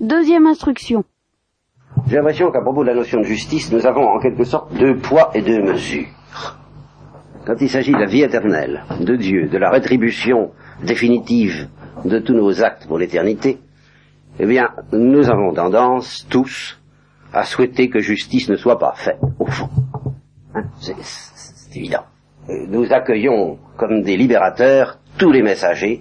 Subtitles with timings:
[0.00, 1.02] Deuxième instruction.
[2.06, 4.96] J'ai l'impression qu'à propos de la notion de justice, nous avons en quelque sorte deux
[4.96, 6.06] poids et deux mesures.
[7.44, 10.52] Quand il s'agit de la vie éternelle, de Dieu, de la rétribution
[10.84, 11.68] définitive
[12.04, 13.58] de tous nos actes pour l'éternité,
[14.38, 16.80] eh bien, nous avons tendance, tous,
[17.32, 19.68] à souhaiter que justice ne soit pas faite, au fond.
[20.54, 22.04] Hein, c'est évident.
[22.68, 26.00] Nous accueillons comme des libérateurs tous les messagers,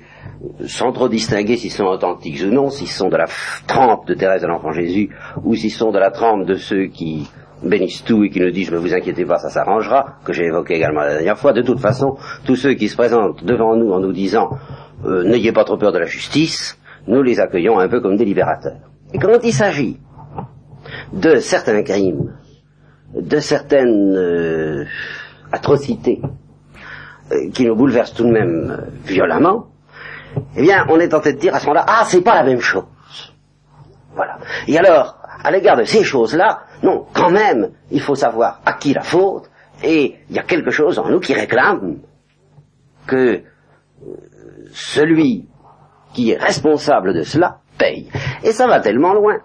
[0.65, 3.27] sans trop distinguer s'ils sont authentiques ou non, s'ils sont de la
[3.67, 5.09] trempe de Thérèse de l'Enfant Jésus,
[5.43, 7.27] ou s'ils sont de la trempe de ceux qui
[7.63, 10.75] bénissent tout et qui nous disent ne vous inquiétez pas, ça s'arrangera, que j'ai évoqué
[10.75, 11.53] également la dernière fois.
[11.53, 14.51] De toute façon, tous ceux qui se présentent devant nous en nous disant
[15.05, 18.25] euh, n'ayez pas trop peur de la justice, nous les accueillons un peu comme des
[18.25, 18.77] libérateurs.
[19.13, 19.97] Et quand il s'agit
[21.13, 22.33] de certains crimes,
[23.15, 24.85] de certaines euh,
[25.51, 26.21] atrocités
[27.53, 29.67] qui nous bouleversent tout de même violemment,
[30.55, 32.59] eh bien, on est tenté de dire à ce moment-là, ah, c'est pas la même
[32.59, 32.85] chose.
[34.15, 34.37] Voilà.
[34.67, 38.93] Et alors, à l'égard de ces choses-là, non, quand même, il faut savoir à qui
[38.93, 39.49] la faute,
[39.83, 41.99] et il y a quelque chose en nous qui réclame
[43.05, 43.43] que
[44.71, 45.47] celui
[46.13, 48.09] qui est responsable de cela paye.
[48.43, 49.39] Et ça va tellement loin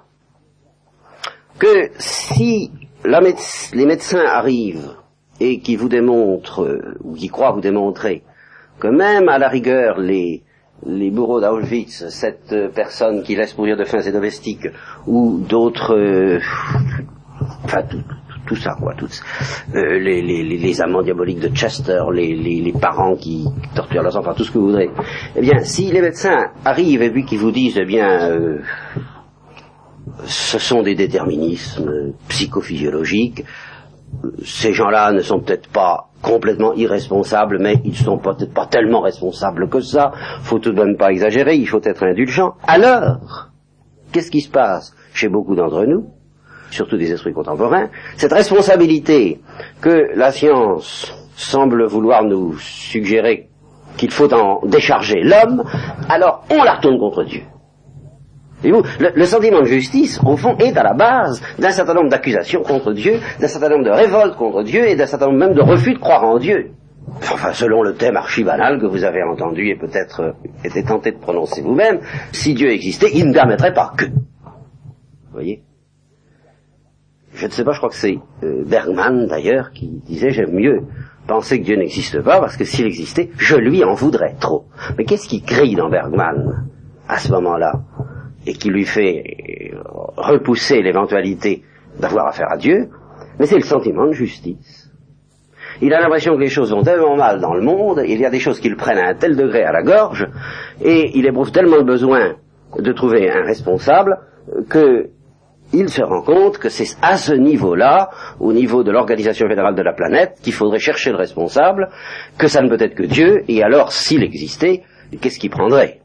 [1.59, 2.73] que si
[3.05, 4.97] les médecins arrivent
[5.43, 8.23] et qui vous démontrent, ou qui croient vous démontrer,
[8.79, 10.43] que même à la rigueur les,
[10.87, 14.69] les bourreaux d'Auschwitz, cette personne qui laisse mourir de faim ses domestiques,
[15.07, 16.39] ou d'autres, euh,
[17.65, 17.83] enfin
[18.47, 19.09] tout, ça, quoi, tout,
[19.75, 24.35] euh, les, les, les, amants diaboliques de Chester, les, les, parents qui torturent leurs enfants,
[24.35, 24.91] tout ce que vous voudrez.
[25.37, 28.59] Eh bien, si les médecins arrivent et puis qu'ils vous disent, eh bien, euh,
[30.25, 33.45] ce sont des déterminismes psychophysiologiques,
[34.45, 39.01] ces gens-là ne sont peut-être pas complètement irresponsables, mais ils ne sont peut-être pas tellement
[39.01, 40.13] responsables que ça.
[40.43, 42.55] Faut tout de même pas exagérer, il faut être indulgent.
[42.67, 43.49] Alors,
[44.13, 46.11] qu'est-ce qui se passe chez beaucoup d'entre nous,
[46.71, 47.89] surtout des esprits contemporains?
[48.17, 49.41] Cette responsabilité
[49.81, 53.49] que la science semble vouloir nous suggérer
[53.97, 55.65] qu'il faut en décharger l'homme,
[56.09, 57.43] alors on la retourne contre Dieu
[58.71, 62.93] le, sentiment de justice, au fond, est à la base d'un certain nombre d'accusations contre
[62.93, 65.95] Dieu, d'un certain nombre de révoltes contre Dieu et d'un certain nombre même de refus
[65.95, 66.73] de croire en Dieu.
[67.17, 70.33] Enfin, selon le thème archibanal que vous avez entendu et peut-être euh,
[70.65, 72.01] été tenté de prononcer vous-même,
[72.33, 74.07] si Dieu existait, il ne permettrait pas que.
[74.07, 75.63] Vous voyez?
[77.35, 80.83] Je ne sais pas, je crois que c'est euh, Bergman d'ailleurs qui disait j'aime mieux
[81.27, 84.67] penser que Dieu n'existe pas parce que s'il existait, je lui en voudrais trop.
[84.99, 86.67] Mais qu'est-ce qui crie dans Bergman
[87.09, 87.73] à ce moment-là?
[88.47, 89.73] Et qui lui fait
[90.17, 91.63] repousser l'éventualité
[91.99, 92.89] d'avoir affaire à Dieu,
[93.39, 94.91] mais c'est le sentiment de justice.
[95.81, 98.31] Il a l'impression que les choses vont tellement mal dans le monde, il y a
[98.31, 100.29] des choses qui le prennent à un tel degré à la gorge,
[100.83, 102.37] et il éprouve tellement le besoin
[102.79, 104.19] de trouver un responsable
[104.69, 105.11] que
[105.75, 108.11] il se rend compte que c'est à ce niveau-là,
[108.41, 111.89] au niveau de l'organisation générale de la planète, qu'il faudrait chercher le responsable,
[112.37, 114.83] que ça ne peut être que Dieu, et alors, s'il existait,
[115.21, 116.02] qu'est-ce qu'il prendrait?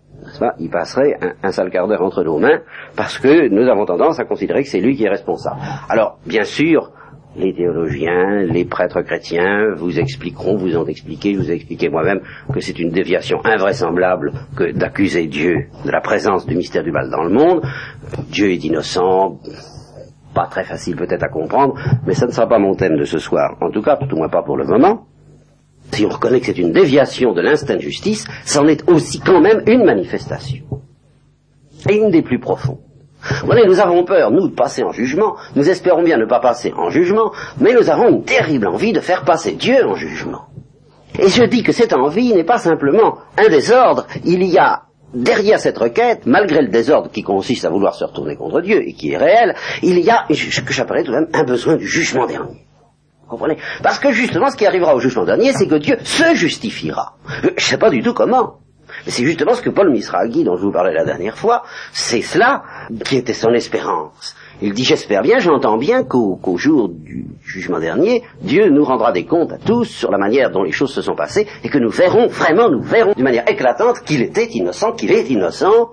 [0.59, 2.59] Il passerait un, sale quart d'heure entre nos mains,
[2.95, 5.59] parce que nous avons tendance à considérer que c'est lui qui est responsable.
[5.89, 6.91] Alors, bien sûr,
[7.35, 12.21] les théologiens, les prêtres chrétiens vous expliqueront, vous ont expliqué, je vous ai expliqué moi-même
[12.51, 17.09] que c'est une déviation invraisemblable que d'accuser Dieu de la présence du mystère du mal
[17.09, 17.61] dans le monde.
[18.29, 19.39] Dieu est innocent,
[20.33, 21.75] pas très facile peut-être à comprendre,
[22.07, 24.17] mais ça ne sera pas mon thème de ce soir, en tout cas, tout au
[24.17, 25.05] moins pas pour le moment
[25.91, 29.41] si on reconnaît que c'est une déviation de l'instinct de justice, c'en est aussi quand
[29.41, 30.63] même une manifestation.
[31.89, 32.79] Et une des plus profondes.
[33.41, 36.39] Vous voyez, nous avons peur, nous, de passer en jugement, nous espérons bien ne pas
[36.39, 40.45] passer en jugement, mais nous avons une terrible envie de faire passer Dieu en jugement.
[41.19, 44.83] Et je dis que cette envie n'est pas simplement un désordre, il y a
[45.13, 48.93] derrière cette requête, malgré le désordre qui consiste à vouloir se retourner contre Dieu et
[48.93, 52.27] qui est réel, il y a que j'appellerais tout de même un besoin du jugement
[52.27, 52.66] dernier.
[53.27, 53.57] Comprenez?
[53.83, 57.17] Parce que justement, ce qui arrivera au jugement dernier, c'est que Dieu se justifiera.
[57.43, 58.59] Je ne sais pas du tout comment.
[59.05, 62.21] Mais c'est justement ce que Paul Misraghi, dont je vous parlais la dernière fois, c'est
[62.21, 62.63] cela
[63.05, 64.35] qui était son espérance.
[64.61, 69.25] Il dit, j'espère bien, j'entends bien qu'au jour du jugement dernier, Dieu nous rendra des
[69.25, 71.91] comptes à tous sur la manière dont les choses se sont passées, et que nous
[71.91, 75.91] verrons, vraiment, nous verrons d'une manière éclatante qu'il était innocent, qu'il est innocent,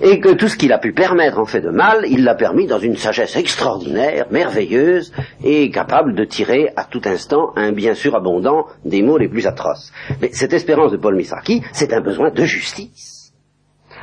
[0.00, 2.66] et que tout ce qu'il a pu permettre en fait de mal, il l'a permis
[2.66, 5.12] dans une sagesse extraordinaire, merveilleuse,
[5.44, 9.46] et capable de tirer à tout instant un bien sûr abondant des mots les plus
[9.46, 9.92] atroces.
[10.20, 13.15] Mais cette espérance de Paul Misraki, c'est un besoin de justice.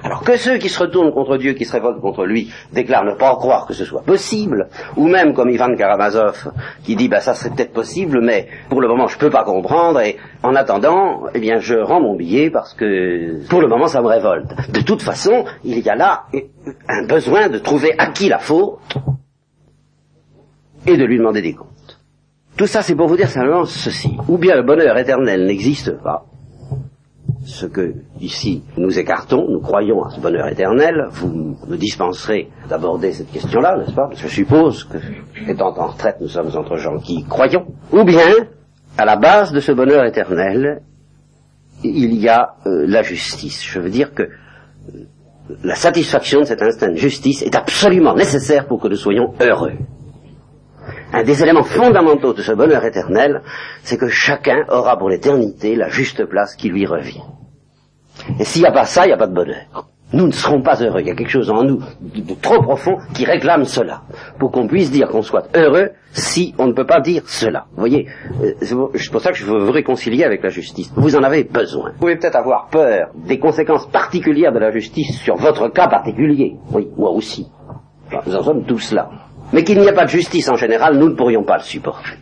[0.04, 3.14] Alors que ceux qui se retournent contre Dieu, qui se révoltent contre lui, déclarent ne
[3.14, 4.68] pas croire que ce soit possible,
[4.98, 6.52] ou même comme Ivan Karamazov,
[6.84, 10.02] qui dit bah ça serait peut-être possible, mais pour le moment je peux pas comprendre,
[10.02, 14.02] et en attendant, eh bien je rends mon billet parce que pour le moment ça
[14.02, 14.52] me révolte.
[14.72, 16.26] De toute façon, il y a là
[16.90, 18.80] un besoin de trouver à qui la faute
[20.86, 21.70] et de lui demander des comptes.
[22.58, 24.18] Tout ça c'est pour vous dire simplement ceci.
[24.28, 26.26] Ou bien le bonheur éternel n'existe pas,
[27.46, 33.12] ce que ici nous écartons, nous croyons à ce bonheur éternel, vous me dispenserez d'aborder
[33.12, 34.10] cette question-là, n'est-ce pas?
[34.16, 34.98] Je suppose que,
[35.50, 37.66] étant en retraite, nous sommes entre gens qui croyons.
[37.92, 38.48] Ou bien,
[38.98, 40.82] à la base de ce bonheur éternel,
[41.84, 43.64] il y a euh, la justice.
[43.64, 44.30] Je veux dire que euh,
[45.64, 49.74] la satisfaction de cet instinct de justice est absolument nécessaire pour que nous soyons heureux.
[51.14, 53.42] Un des éléments fondamentaux de ce bonheur éternel,
[53.84, 57.22] c'est que chacun aura pour l'éternité la juste place qui lui revient.
[58.40, 59.88] Et s'il n'y a pas ça, il n'y a pas de bonheur.
[60.12, 61.02] Nous ne serons pas heureux.
[61.02, 64.04] Il y a quelque chose en nous de, trop profond qui réclame cela.
[64.40, 67.66] Pour qu'on puisse dire qu'on soit heureux si on ne peut pas dire cela.
[67.72, 68.08] Vous voyez,
[68.44, 70.92] euh, c'est pour ça que je veux vous réconcilier avec la justice.
[70.96, 71.92] Vous en avez besoin.
[71.94, 76.58] Vous pouvez peut-être avoir peur des conséquences particulières de la justice sur votre cas particulier.
[76.72, 77.48] Oui, moi aussi.
[78.28, 79.10] nous en sommes tous là.
[79.54, 82.18] Mais qu'il n'y a pas de justice en général, nous ne pourrions pas le supporter.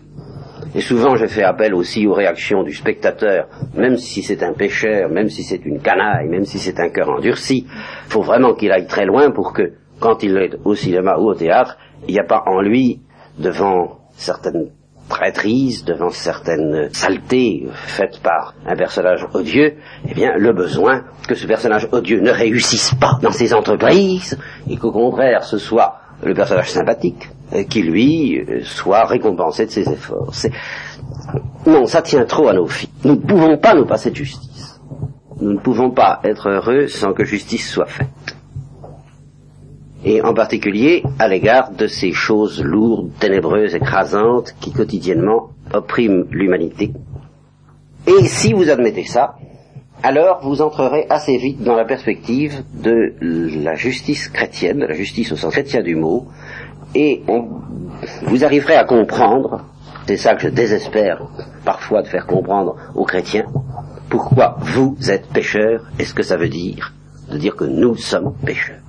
[0.75, 5.09] Et souvent, je fais appel aussi aux réactions du spectateur, même si c'est un pécheur,
[5.09, 7.65] même si c'est une canaille, même si c'est un cœur endurci.
[7.67, 11.29] Il faut vraiment qu'il aille très loin pour que, quand il est au cinéma ou
[11.29, 13.01] au théâtre, il n'y a pas en lui,
[13.37, 14.71] devant certaines
[15.09, 19.73] traîtrises, devant certaines saletés faites par un personnage odieux,
[20.09, 24.39] eh bien, le besoin que ce personnage odieux ne réussisse pas dans ses entreprises,
[24.69, 27.29] et qu'au contraire, ce soit le personnage sympathique,
[27.69, 30.31] qui lui euh, soit récompensé de ses efforts.
[31.65, 32.89] Non, ça tient trop à nos filles.
[33.03, 34.79] Nous ne pouvons pas nous passer de justice.
[35.39, 38.07] Nous ne pouvons pas être heureux sans que justice soit faite.
[40.03, 46.91] Et en particulier à l'égard de ces choses lourdes, ténébreuses, écrasantes qui quotidiennement oppriment l'humanité.
[48.07, 49.35] Et si vous admettez ça,
[50.03, 55.31] alors vous entrerez assez vite dans la perspective de la justice chrétienne, de la justice
[55.31, 56.27] au sens chrétien du mot,
[56.95, 57.23] et
[58.23, 59.65] vous arriverez à comprendre,
[60.07, 61.21] c'est ça que je désespère
[61.63, 63.45] parfois de faire comprendre aux chrétiens,
[64.09, 66.93] pourquoi vous êtes pécheurs et ce que ça veut dire
[67.31, 68.81] de dire que nous sommes pécheurs.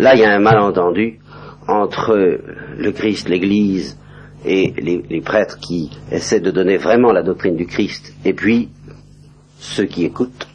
[0.00, 1.20] Là, il y a un malentendu
[1.68, 2.40] entre
[2.76, 3.96] le Christ, l'Église
[4.44, 8.70] et les, les prêtres qui essaient de donner vraiment la doctrine du Christ, et puis
[9.64, 10.46] ceux qui écoutent,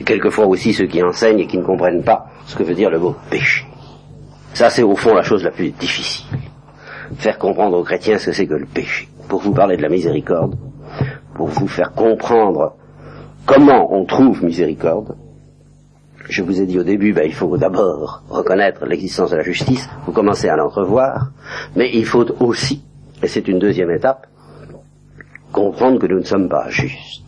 [0.00, 2.90] et quelquefois aussi ceux qui enseignent et qui ne comprennent pas ce que veut dire
[2.90, 3.64] le mot péché.
[4.54, 6.26] Ça, c'est au fond la chose la plus difficile.
[7.18, 9.08] Faire comprendre aux chrétiens ce que c'est que le péché.
[9.28, 10.56] Pour vous parler de la miséricorde,
[11.34, 12.74] pour vous faire comprendre
[13.44, 15.14] comment on trouve miséricorde,
[16.28, 19.88] je vous ai dit au début, ben, il faut d'abord reconnaître l'existence de la justice,
[20.06, 21.32] vous commencez à l'entrevoir,
[21.76, 22.82] mais il faut aussi,
[23.22, 24.26] et c'est une deuxième étape,
[25.52, 27.25] comprendre que nous ne sommes pas justes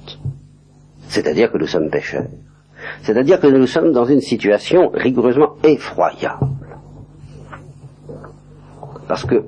[1.08, 2.28] c'est-à-dire que nous sommes pécheurs,
[3.02, 6.46] c'est-à-dire que nous sommes dans une situation rigoureusement effroyable.
[9.08, 9.44] Parce que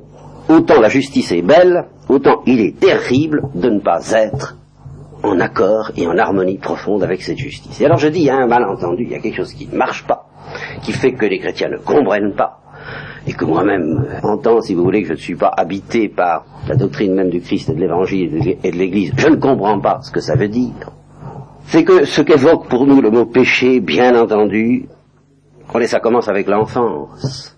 [0.48, 4.56] autant la justice est belle, autant il est terrible de ne pas être
[5.22, 7.80] en accord et en harmonie profonde avec cette justice.
[7.80, 10.06] Et alors je dis, il un malentendu, il y a quelque chose qui ne marche
[10.06, 10.26] pas,
[10.82, 12.62] qui fait que les chrétiens ne comprennent pas,
[13.26, 16.74] et que moi-même entends, si vous voulez, que je ne suis pas habité par la
[16.74, 20.10] doctrine même du Christ et de l'Évangile et de l'Église, je ne comprends pas ce
[20.10, 20.90] que ça veut dire
[21.70, 24.88] c'est que ce qu'évoque pour nous le mot péché, bien entendu,
[25.78, 27.56] et ça commence avec l'enfance.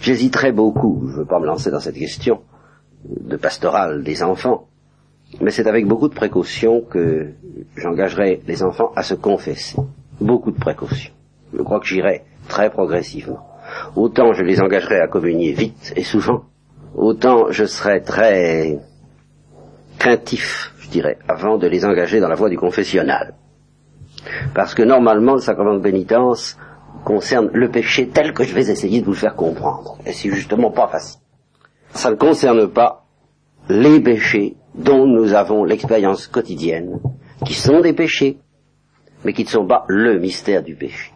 [0.00, 2.40] J'hésiterai beaucoup, je ne veux pas me lancer dans cette question
[3.04, 4.68] de pastoral des enfants,
[5.42, 7.32] mais c'est avec beaucoup de précaution que
[7.76, 9.76] j'engagerai les enfants à se confesser.
[10.18, 11.12] Beaucoup de précautions.
[11.52, 13.46] Je crois que j'irai très progressivement.
[13.94, 16.44] Autant je les engagerai à communier vite et souvent,
[16.94, 18.78] autant je serai très
[19.98, 23.34] craintif dirais, avant de les engager dans la voie du confessionnal.
[24.54, 26.58] Parce que normalement, le sacrement de pénitence
[27.04, 29.98] concerne le péché tel que je vais essayer de vous le faire comprendre.
[30.04, 31.20] Et c'est justement pas facile.
[31.90, 33.04] Ça ne concerne pas
[33.68, 37.00] les péchés dont nous avons l'expérience quotidienne,
[37.44, 38.38] qui sont des péchés,
[39.24, 41.12] mais qui ne sont pas le mystère du péché.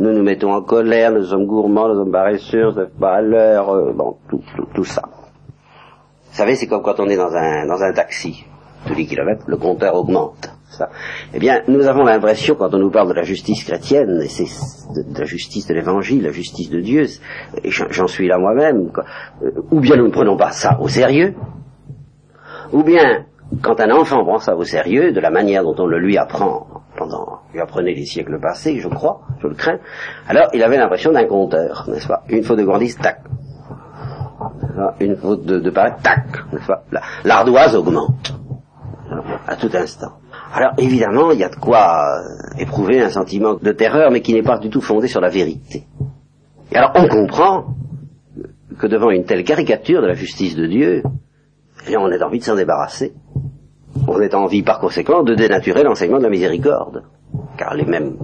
[0.00, 3.20] Nous nous mettons en colère, nous sommes gourmands, nous sommes paresseux, nous sommes pas à
[3.20, 5.02] l'heure, euh, bon, tout, tout, tout, ça.
[5.04, 8.44] Vous savez, c'est comme quand on est dans un, dans un taxi
[8.86, 10.50] tous les kilomètres, le compteur augmente.
[11.34, 14.46] Eh bien, nous avons l'impression, quand on nous parle de la justice chrétienne, et c'est
[14.94, 17.06] de, la justice de l'évangile, la justice de Dieu,
[17.62, 18.90] et j'en suis là moi-même,
[19.42, 21.34] euh, ou bien nous ne prenons pas ça au sérieux,
[22.72, 23.26] ou bien,
[23.60, 26.66] quand un enfant prend ça au sérieux, de la manière dont on le lui apprend
[26.96, 29.78] pendant lui apprenait les siècles passés, je crois, je le crains,
[30.28, 32.22] alors il avait l'impression d'un compteur, n'est-ce pas?
[32.28, 33.22] Une faute de gourmandise, tac.
[35.00, 36.84] Une faute de, de tac, n'est-ce pas?
[37.24, 38.34] L'ardoise augmente
[39.46, 40.12] à tout instant.
[40.52, 44.34] Alors évidemment, il y a de quoi euh, éprouver un sentiment de terreur, mais qui
[44.34, 45.84] n'est pas du tout fondé sur la vérité.
[46.70, 47.66] Et alors on comprend
[48.78, 51.02] que devant une telle caricature de la justice de Dieu,
[51.88, 53.12] eh on a envie de s'en débarrasser.
[54.08, 57.04] On a envie par conséquent de dénaturer l'enseignement de la miséricorde.
[57.56, 58.16] Car les mêmes,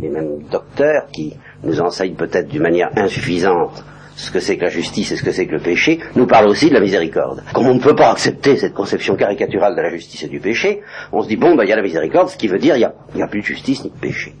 [0.00, 1.34] les mêmes docteurs qui
[1.64, 3.84] nous enseignent peut-être d'une manière insuffisante
[4.18, 6.48] ce que c'est que la justice et ce que c'est que le péché, nous parlent
[6.48, 7.44] aussi de la miséricorde.
[7.52, 10.82] Comme on ne peut pas accepter cette conception caricaturale de la justice et du péché,
[11.12, 12.90] on se dit, bon, ben, il y a la miséricorde, ce qui veut dire, il
[13.14, 14.34] n'y a, plus de justice ni de péché.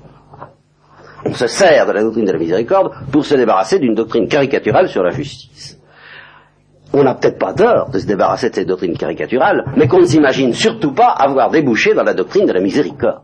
[1.24, 4.88] On se sert de la doctrine de la miséricorde pour se débarrasser d'une doctrine caricaturale
[4.88, 5.78] sur la justice.
[6.92, 10.06] On n'a peut-être pas tort de se débarrasser de cette doctrine caricaturale, mais qu'on ne
[10.06, 13.22] s'imagine surtout pas avoir débouché dans la doctrine de la miséricorde.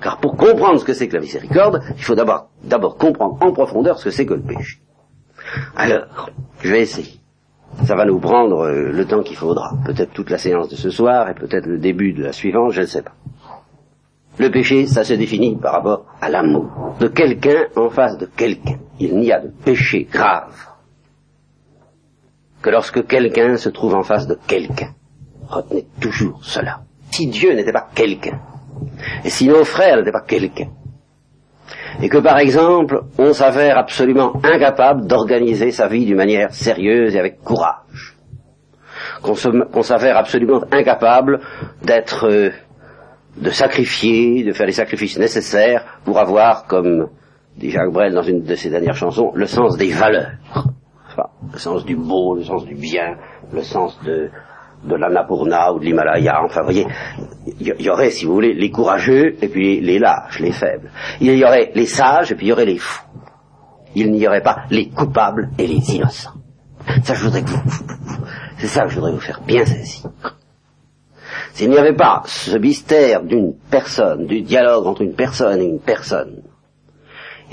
[0.00, 3.98] Car pour comprendre ce que c'est que la miséricorde, il faut d'abord comprendre en profondeur
[3.98, 4.78] ce que c'est que le péché.
[5.76, 6.30] Alors,
[6.60, 7.20] je vais essayer.
[7.84, 9.72] Ça va nous prendre euh, le temps qu'il faudra.
[9.84, 12.82] Peut-être toute la séance de ce soir et peut-être le début de la suivante, je
[12.82, 13.14] ne sais pas.
[14.38, 18.78] Le péché, ça se définit par rapport à l'amour de quelqu'un en face de quelqu'un.
[18.98, 20.54] Il n'y a de péché grave
[22.62, 24.94] que lorsque quelqu'un se trouve en face de quelqu'un.
[25.46, 26.80] Retenez toujours cela.
[27.10, 28.40] Si Dieu n'était pas quelqu'un,
[29.24, 30.68] et si nos frères n'étaient pas quelqu'un,
[32.02, 37.20] et que par exemple, on s'avère absolument incapable d'organiser sa vie d'une manière sérieuse et
[37.20, 38.16] avec courage,
[39.22, 41.40] qu'on s'avère absolument incapable
[41.82, 42.50] d'être, euh,
[43.36, 47.08] de sacrifier, de faire les sacrifices nécessaires pour avoir, comme
[47.56, 50.32] dit Jacques Brel dans une de ses dernières chansons, le sens des valeurs,
[51.52, 53.16] le sens du beau, le sens du bien,
[53.52, 54.30] le sens de,
[54.84, 56.86] de l'Annapurna ou de l'Himalaya, enfin voyez,
[57.60, 60.90] il y, aurait, si vous voulez, les courageux et puis les lâches, les faibles.
[61.20, 63.02] Il y aurait les sages et puis il y aurait les fous.
[63.94, 66.34] Il n'y aurait pas les coupables et les innocents.
[67.02, 67.62] Ça, je voudrais que vous,
[68.58, 70.10] c'est ça que je voudrais vous faire bien saisir.
[71.52, 75.80] S'il n'y avait pas ce mystère d'une personne, du dialogue entre une personne et une
[75.80, 76.42] personne,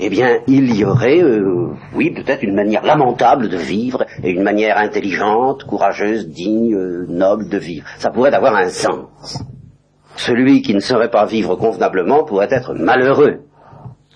[0.04, 4.42] eh bien, il y aurait, euh, oui, peut-être une manière lamentable de vivre et une
[4.42, 7.86] manière intelligente, courageuse, digne, euh, noble de vivre.
[7.98, 9.44] Ça pourrait avoir un sens.
[10.16, 13.42] Celui qui ne saurait pas vivre convenablement pourrait être malheureux.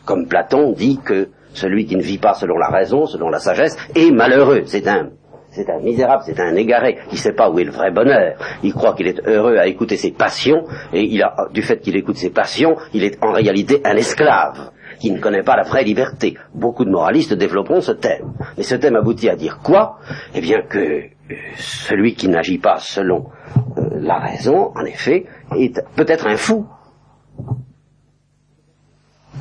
[0.04, 3.76] Comme Platon dit que celui qui ne vit pas selon la raison, selon la sagesse,
[3.94, 4.62] est malheureux.
[4.66, 5.10] C'est un,
[5.50, 6.98] c'est un misérable, c'est un égaré.
[7.12, 8.36] Il ne sait pas où est le vrai bonheur.
[8.64, 11.96] Il croit qu'il est heureux à écouter ses passions, et il a, du fait qu'il
[11.96, 15.84] écoute ses passions, il est en réalité un esclave qui ne connaît pas la vraie
[15.84, 16.36] liberté.
[16.54, 18.32] Beaucoup de moralistes développeront ce thème.
[18.56, 19.98] Mais ce thème aboutit à dire quoi?
[20.34, 23.30] Eh bien que euh, celui qui n'agit pas selon
[23.76, 25.26] euh, la raison, en effet,
[25.56, 26.66] est peut-être un fou,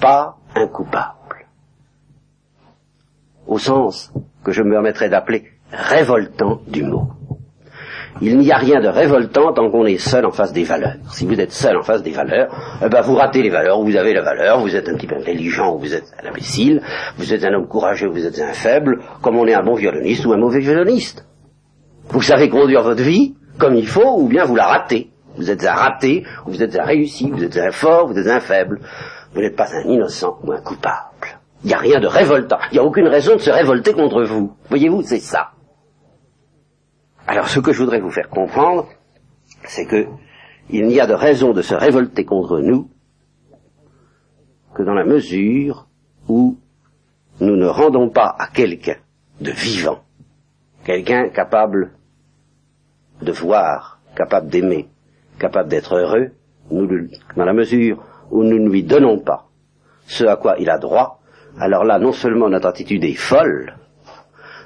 [0.01, 1.15] pas un coupable.
[3.47, 4.11] Au sens
[4.43, 7.09] que je me permettrai d'appeler révoltant du mot.
[8.21, 10.95] Il n'y a rien de révoltant tant qu'on est seul en face des valeurs.
[11.11, 12.47] Si vous êtes seul en face des valeurs,
[12.81, 15.15] eh ben vous ratez les valeurs, vous avez la valeur, vous êtes un petit peu
[15.15, 16.81] intelligent ou vous êtes un imbécile,
[17.17, 19.75] vous êtes un homme courageux ou vous êtes un faible, comme on est un bon
[19.75, 21.25] violoniste ou un mauvais violoniste.
[22.07, 25.11] Vous savez conduire votre vie comme il faut ou bien vous la ratez.
[25.37, 28.27] Vous êtes un raté, ou vous êtes un réussi, vous êtes un fort, vous êtes
[28.27, 28.79] un faible.
[29.33, 31.27] Vous n'êtes pas un innocent ou un coupable.
[31.63, 32.59] Il n'y a rien de révoltant.
[32.71, 34.53] Il n'y a aucune raison de se révolter contre vous.
[34.69, 35.49] Voyez-vous, c'est ça.
[37.27, 38.87] Alors ce que je voudrais vous faire comprendre,
[39.63, 40.05] c'est que
[40.69, 42.89] il n'y a de raison de se révolter contre nous
[44.73, 45.87] que dans la mesure
[46.27, 46.57] où
[47.39, 48.97] nous ne rendons pas à quelqu'un
[49.41, 49.99] de vivant,
[50.83, 51.93] quelqu'un capable
[53.21, 54.87] de voir, capable d'aimer,
[55.39, 56.31] capable d'être heureux,
[56.71, 56.87] nous,
[57.35, 59.49] dans la mesure où nous ne lui donnons pas
[60.07, 61.21] ce à quoi il a droit,
[61.57, 63.75] alors là, non seulement notre attitude est folle,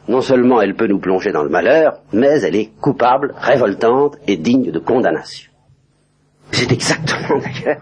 [0.09, 4.37] non seulement elle peut nous plonger dans le malheur, mais elle est coupable, révoltante et
[4.37, 5.51] digne de condamnation.
[6.51, 7.81] C'est exactement d'ailleurs,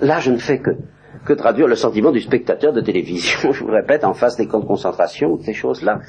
[0.00, 0.70] là je ne fais que,
[1.24, 4.58] que traduire le sentiment du spectateur de télévision, je vous répète, en face des camps
[4.58, 6.00] de concentration, ces choses-là.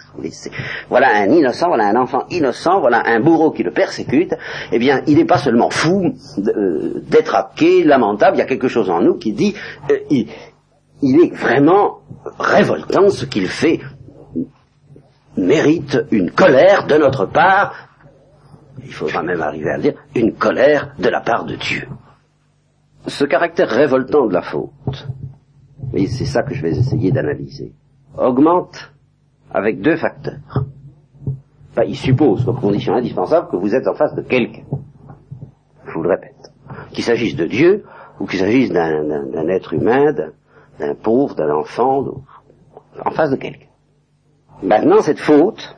[0.89, 4.33] Voilà un innocent, voilà un enfant innocent, voilà un bourreau qui le persécute,
[4.71, 8.89] eh bien, il n'est pas seulement fou, euh, détraqué, lamentable, il y a quelque chose
[8.89, 9.53] en nous qui dit,
[9.91, 11.99] euh, il est vraiment
[12.39, 13.81] révoltant ce qu'il fait
[15.37, 17.89] mérite une colère de notre part,
[18.83, 21.87] il faudra même arriver à le dire, une colère de la part de Dieu.
[23.07, 25.07] Ce caractère révoltant de la faute,
[25.93, 27.73] et c'est ça que je vais essayer d'analyser,
[28.17, 28.93] augmente
[29.51, 30.65] avec deux facteurs.
[31.85, 34.63] Il suppose comme condition indispensable que vous êtes en face de quelqu'un.
[35.87, 36.51] Je vous le répète.
[36.91, 37.83] Qu'il s'agisse de Dieu
[38.19, 40.13] ou qu'il s'agisse d'un être humain,
[40.79, 42.05] d'un pauvre, d'un enfant,
[43.03, 43.67] en face de quelqu'un.
[44.63, 45.77] Maintenant, cette faute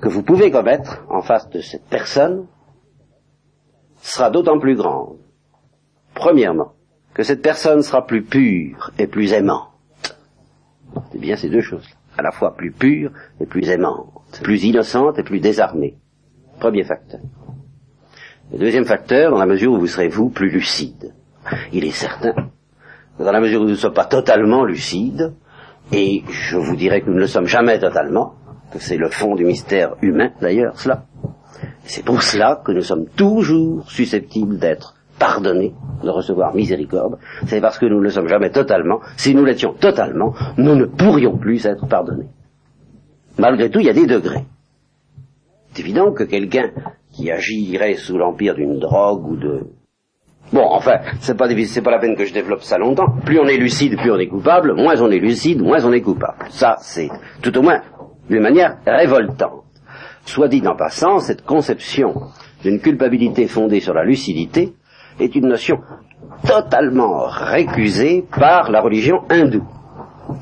[0.00, 2.46] que vous pouvez commettre en face de cette personne
[4.00, 5.18] sera d'autant plus grande.
[6.14, 6.72] Premièrement,
[7.12, 9.68] que cette personne sera plus pure et plus aimante.
[11.10, 11.86] C'est bien ces deux choses.
[12.16, 15.98] À la fois plus pure et plus aimante, plus innocente et plus désarmée.
[16.58, 17.20] Premier facteur.
[18.50, 21.14] Le deuxième facteur, dans la mesure où vous serez vous plus lucide.
[21.72, 22.32] Il est certain
[23.18, 25.34] que dans la mesure où nous ne sommes pas totalement lucides,
[25.90, 28.34] et je vous dirais que nous ne le sommes jamais totalement,
[28.72, 31.04] que c'est le fond du mystère humain d'ailleurs, cela.
[31.84, 37.18] C'est pour cela que nous sommes toujours susceptibles d'être pardonnés, de recevoir miséricorde.
[37.46, 39.00] C'est parce que nous ne le sommes jamais totalement.
[39.16, 42.28] Si nous l'étions totalement, nous ne pourrions plus être pardonnés.
[43.38, 44.44] Malgré tout, il y a des degrés.
[45.72, 46.70] C'est évident que quelqu'un
[47.10, 49.66] qui agirait sous l'empire d'une drogue ou de
[50.52, 53.14] Bon, enfin, c'est pas c'est pas la peine que je développe ça longtemps.
[53.24, 54.74] Plus on est lucide, plus on est coupable.
[54.74, 56.46] Moins on est lucide, moins on est coupable.
[56.50, 57.08] Ça, c'est
[57.42, 57.80] tout au moins
[58.28, 59.64] d'une manière révoltante.
[60.24, 62.14] Soit dit en passant, cette conception
[62.62, 64.74] d'une culpabilité fondée sur la lucidité
[65.18, 65.78] est une notion
[66.46, 69.66] totalement récusée par la religion hindoue.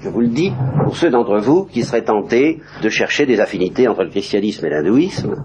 [0.02, 0.52] Je vous le dis
[0.84, 4.70] pour ceux d'entre vous qui seraient tentés de chercher des affinités entre le christianisme et
[4.70, 5.42] l'hindouisme,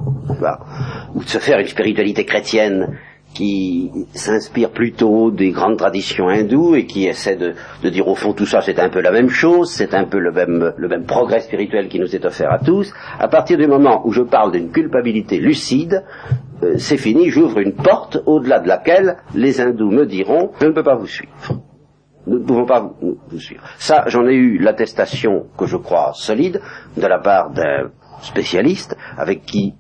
[1.15, 2.97] ou de se faire une spiritualité chrétienne
[3.35, 7.53] qui s'inspire plutôt des grandes traditions hindoues et qui essaie de,
[7.89, 10.31] dire au fond tout ça c'est un peu la même chose, c'est un peu le
[10.31, 14.21] même, progrès spirituel qui nous est offert à tous, à partir du moment où je
[14.21, 16.03] parle d'une culpabilité lucide,
[16.63, 20.71] euh, c'est fini, j'ouvre une porte au-delà de laquelle les hindous me diront je ne
[20.71, 21.33] peux pas vous suivre.
[22.27, 23.63] Nous ne pouvons pas vous, vous suivre.
[23.77, 26.59] Ça, j'en ai eu l'attestation que je crois solide
[26.97, 29.75] de la part d'un spécialiste avec qui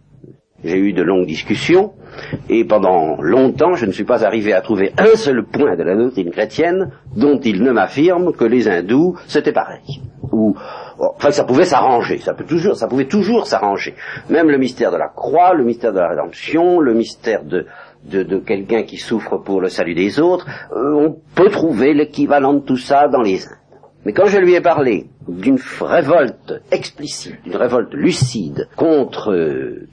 [0.63, 1.93] j'ai eu de longues discussions,
[2.49, 5.95] et pendant longtemps, je ne suis pas arrivé à trouver un seul point de la
[5.95, 10.01] doctrine chrétienne dont il ne m'affirme que les hindous, c'était pareil.
[10.31, 10.55] Ou,
[10.99, 13.95] enfin, ça pouvait s'arranger, ça, peut toujours, ça pouvait toujours s'arranger.
[14.29, 17.65] Même le mystère de la croix, le mystère de la rédemption, le mystère de,
[18.05, 22.59] de, quelqu'un qui souffre pour le salut des autres, euh, on peut trouver l'équivalent de
[22.59, 23.57] tout ça dans les Indes.
[24.05, 29.33] Mais quand je lui ai parlé d'une révolte explicite, d'une révolte lucide contre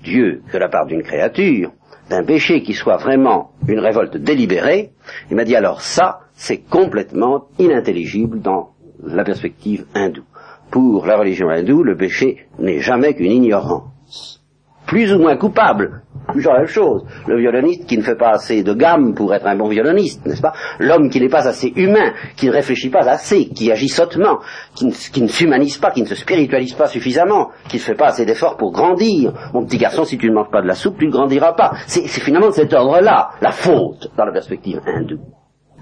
[0.03, 1.73] Dieu de la part d'une créature,
[2.11, 4.93] d'un péché qui soit vraiment une révolte délibérée,
[5.31, 8.71] il m'a dit alors ça, c'est complètement inintelligible dans
[9.03, 10.25] la perspective hindoue.
[10.71, 14.43] Pour la religion hindoue, le péché n'est jamais qu'une ignorance,
[14.87, 17.05] plus ou moins coupable, toujours la même chose.
[17.27, 20.43] Le violoniste qui ne fait pas assez de gamme pour être un bon violoniste, n'est-ce
[20.43, 20.53] pas?
[20.79, 24.41] L'homme qui n'est pas assez humain, qui ne réfléchit pas assez, qui agit sottement,
[24.75, 28.25] qui ne, s'humanise pas, qui ne se spiritualise pas suffisamment, qui ne fait pas assez
[28.25, 29.33] d'efforts pour grandir.
[29.55, 31.73] Mon petit garçon, si tu ne manges pas de la soupe, tu ne grandiras pas.
[31.87, 35.21] C'est finalement de cet ordre-là, la faute, dans la perspective hindoue.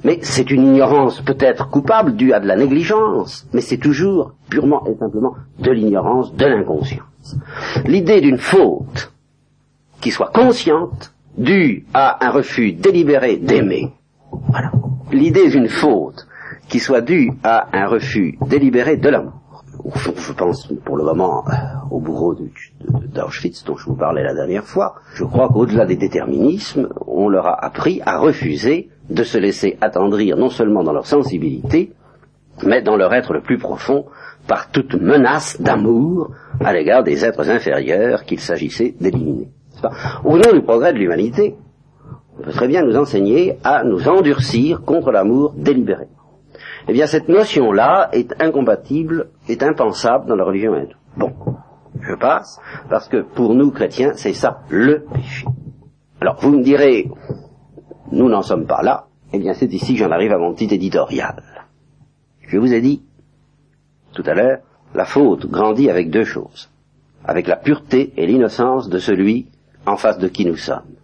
[0.02, 4.86] Mais c'est une ignorance peut-être coupable due à de la négligence, mais c'est toujours purement
[4.86, 7.36] et simplement de l'ignorance, de l'inconscience.
[7.84, 9.12] L'idée d'une faute,
[10.00, 13.92] qui soit consciente, due à un refus délibéré d'aimer.
[14.48, 14.72] Voilà.
[15.12, 16.26] L'idée d'une faute
[16.68, 19.64] qui soit due à un refus délibéré de l'amour.
[19.94, 21.52] Je pense pour le moment euh,
[21.90, 24.96] au bourreau d'Auschwitz dont je vous parlais la dernière fois.
[25.14, 30.36] Je crois qu'au-delà des déterminismes, on leur a appris à refuser de se laisser attendrir
[30.36, 31.92] non seulement dans leur sensibilité,
[32.64, 34.04] mais dans leur être le plus profond,
[34.46, 39.48] par toute menace d'amour à l'égard des êtres inférieurs qu'il s'agissait d'éliminer.
[40.24, 41.56] Au nom du progrès de l'humanité,
[42.38, 46.06] on peut très bien nous enseigner à nous endurcir contre l'amour délibéré.
[46.88, 50.74] Eh bien, cette notion-là est incompatible, est impensable dans la religion.
[51.16, 51.32] Bon,
[52.00, 55.46] je passe, parce que pour nous chrétiens, c'est ça le péché.
[56.20, 57.10] Alors, vous me direz,
[58.12, 59.06] nous n'en sommes pas là.
[59.32, 61.42] Eh bien, c'est ici que j'en arrive à mon petit éditorial.
[62.42, 63.02] Je vous ai dit,
[64.12, 64.58] tout à l'heure,
[64.94, 66.70] la faute grandit avec deux choses.
[67.24, 69.49] Avec la pureté et l'innocence de celui
[69.86, 70.96] en face de qui nous sommes,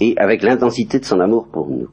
[0.00, 1.88] et avec l'intensité de son amour pour nous.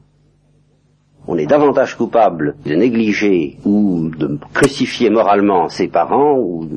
[1.26, 6.68] On est davantage coupable de négliger ou de crucifier moralement ses parents ou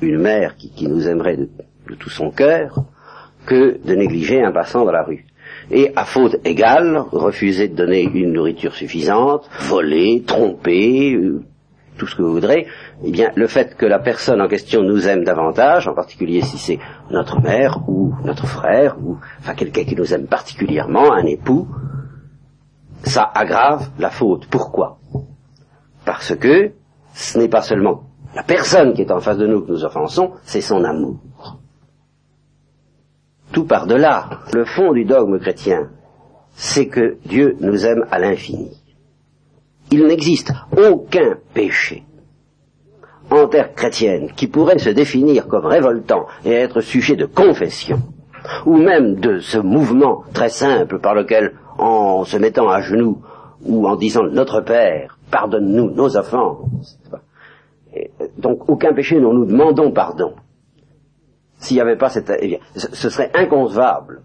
[0.00, 1.48] une mère qui, nous aimerait de,
[1.98, 2.84] tout son cœur
[3.44, 5.26] que de négliger un passant dans la rue.
[5.70, 11.42] Et à faute égale, refuser de donner une nourriture suffisante, voler, tromper, euh,
[12.00, 12.66] tout ce que vous voudrez,
[13.04, 16.56] eh bien, le fait que la personne en question nous aime davantage, en particulier si
[16.56, 16.78] c'est
[17.10, 21.68] notre mère ou notre frère, ou enfin quelqu'un qui nous aime particulièrement, un époux,
[23.04, 24.46] ça aggrave la faute.
[24.46, 24.98] Pourquoi?
[26.06, 26.72] Parce que
[27.12, 30.32] ce n'est pas seulement la personne qui est en face de nous que nous offensons,
[30.44, 31.18] c'est son amour.
[33.52, 34.40] Tout par de là.
[34.54, 35.90] Le fond du dogme chrétien,
[36.54, 38.79] c'est que Dieu nous aime à l'infini.
[39.90, 42.04] Il n'existe aucun péché
[43.30, 48.00] en terre chrétienne qui pourrait se définir comme révoltant et être sujet de confession,
[48.66, 53.22] ou même de ce mouvement très simple par lequel, en se mettant à genoux
[53.62, 56.98] ou en disant Notre Père, pardonne-nous nos offenses,
[58.38, 60.34] donc aucun péché dont nous demandons pardon.
[61.58, 64.22] S'il n'y avait pas cette, eh ce serait inconcevable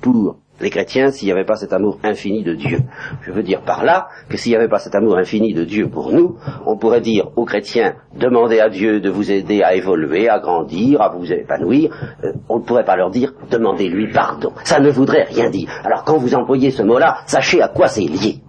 [0.00, 2.78] pour les chrétiens s'il n'y avait pas cet amour infini de Dieu.
[3.22, 5.88] Je veux dire par là que s'il n'y avait pas cet amour infini de Dieu
[5.88, 10.28] pour nous, on pourrait dire aux chrétiens, demandez à Dieu de vous aider à évoluer,
[10.28, 11.90] à grandir, à vous épanouir.
[12.24, 14.52] Euh, on ne pourrait pas leur dire, demandez-lui pardon.
[14.64, 15.68] Ça ne voudrait rien dire.
[15.84, 18.40] Alors quand vous employez ce mot-là, sachez à quoi c'est lié.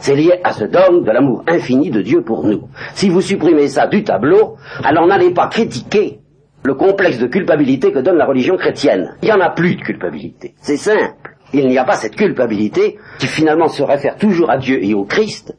[0.00, 2.68] C'est lié à ce dogme de l'amour infini de Dieu pour nous.
[2.94, 6.20] Si vous supprimez ça du tableau, alors n'allez pas critiquer
[6.66, 9.16] le complexe de culpabilité que donne la religion chrétienne.
[9.22, 10.54] Il n'y en a plus de culpabilité.
[10.60, 11.36] C'est simple.
[11.52, 15.04] Il n'y a pas cette culpabilité qui finalement se réfère toujours à Dieu et au
[15.04, 15.56] Christ,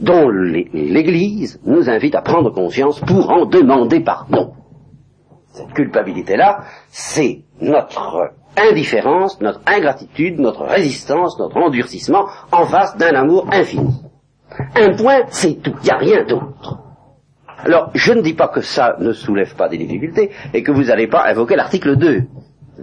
[0.00, 4.54] dont l'Église nous invite à prendre conscience pour en demander pardon.
[5.52, 13.46] Cette culpabilité-là, c'est notre indifférence, notre ingratitude, notre résistance, notre endurcissement en face d'un amour
[13.52, 13.94] infini.
[14.74, 16.89] Un point, c'est tout, il n'y a rien d'autre.
[17.64, 20.84] Alors, je ne dis pas que ça ne soulève pas des difficultés et que vous
[20.84, 22.22] n'allez pas invoquer l'article 2.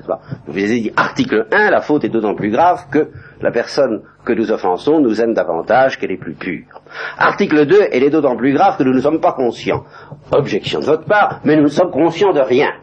[0.06, 0.22] Pas?
[0.46, 3.10] Vous avez dit article 1, la faute est d'autant plus grave que
[3.42, 6.82] la personne que nous offensons nous aime davantage qu'elle est plus pure.
[7.18, 9.86] Article 2, elle est d'autant plus grave que nous ne sommes pas conscients.
[10.32, 12.74] Objection de votre part, mais nous ne sommes conscients de rien.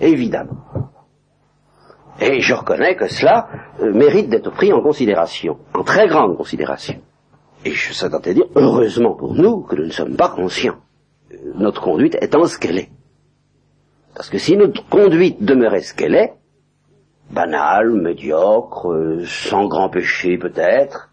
[0.00, 0.64] Évidemment.
[2.20, 3.48] Et je reconnais que cela
[3.82, 7.02] euh, mérite d'être pris en considération, en très grande considération.
[7.66, 10.76] Et je sais à dire, heureusement pour nous, que nous ne sommes pas conscients
[11.54, 12.90] notre conduite étant ce qu'elle est.
[14.14, 16.34] Parce que si notre conduite demeurait ce qu'elle est,
[17.30, 21.10] banale, médiocre, sans grand péché peut-être,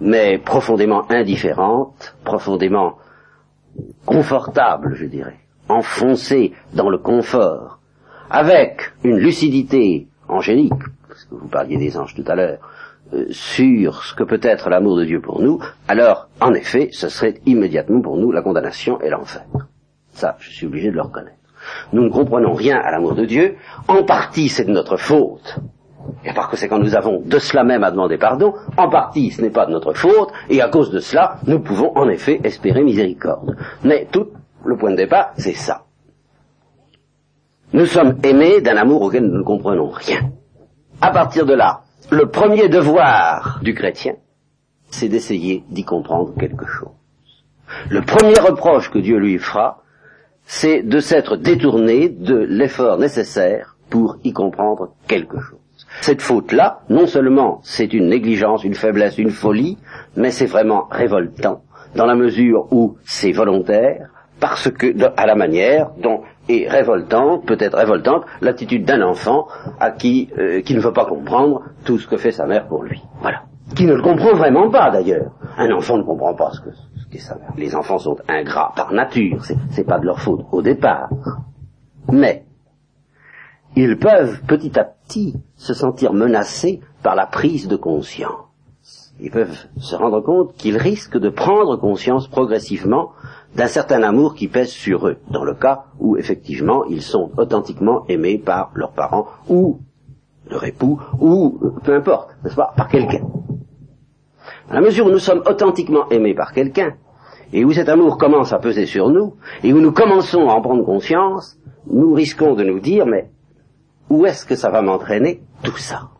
[0.00, 2.96] mais profondément indifférente, profondément
[4.06, 7.78] confortable, je dirais, enfoncée dans le confort,
[8.30, 10.72] avec une lucidité angélique,
[11.08, 12.58] parce que vous parliez des anges tout à l'heure,
[13.30, 17.40] sur ce que peut être l'amour de Dieu pour nous, alors, en effet, ce serait
[17.46, 19.44] immédiatement pour nous la condamnation et l'enfer.
[20.12, 21.36] Ça, je suis obligé de le reconnaître.
[21.92, 23.56] Nous ne comprenons rien à l'amour de Dieu.
[23.88, 25.58] En partie, c'est de notre faute.
[26.24, 28.54] Et par conséquent, nous avons de cela même à demander pardon.
[28.76, 30.30] En partie, ce n'est pas de notre faute.
[30.48, 33.56] Et à cause de cela, nous pouvons en effet espérer miséricorde.
[33.84, 34.28] Mais tout
[34.64, 35.84] le point de départ, c'est ça.
[37.72, 40.30] Nous sommes aimés d'un amour auquel nous ne comprenons rien.
[41.00, 44.14] À partir de là, le premier devoir du chrétien,
[44.90, 46.90] c'est d'essayer d'y comprendre quelque chose.
[47.88, 49.82] Le premier reproche que Dieu lui fera,
[50.44, 55.58] c'est de s'être détourné de l'effort nécessaire pour y comprendre quelque chose.
[56.00, 59.78] Cette faute-là, non seulement c'est une négligence, une faiblesse, une folie,
[60.16, 61.62] mais c'est vraiment révoltant,
[61.94, 64.10] dans la mesure où c'est volontaire,
[64.40, 69.46] parce que, à la manière dont est révoltante, peut-être révoltante, l'attitude d'un enfant
[69.78, 72.82] à qui, euh, qui ne veut pas comprendre tout ce que fait sa mère pour
[72.82, 73.02] lui.
[73.20, 73.42] Voilà.
[73.74, 75.30] Qui ne le comprend vraiment pas d'ailleurs.
[75.56, 77.52] Un enfant ne comprend pas ce que, ce qu'est sa mère.
[77.56, 81.08] Les enfants sont ingrats par nature, c'est, c'est pas de leur faute au départ.
[82.10, 82.44] Mais,
[83.76, 88.50] ils peuvent petit à petit se sentir menacés par la prise de conscience.
[89.20, 93.10] Ils peuvent se rendre compte qu'ils risquent de prendre conscience progressivement
[93.54, 98.04] d'un certain amour qui pèse sur eux, dans le cas où effectivement ils sont authentiquement
[98.08, 99.80] aimés par leurs parents ou
[100.48, 103.22] leur époux ou peu importe, n'est-ce pas, par quelqu'un.
[104.68, 106.94] À la mesure où nous sommes authentiquement aimés par quelqu'un,
[107.52, 109.34] et où cet amour commence à peser sur nous,
[109.64, 111.58] et où nous commençons à en prendre conscience,
[111.90, 113.30] nous risquons de nous dire, mais
[114.08, 116.10] où est-ce que ça va m'entraîner tout ça?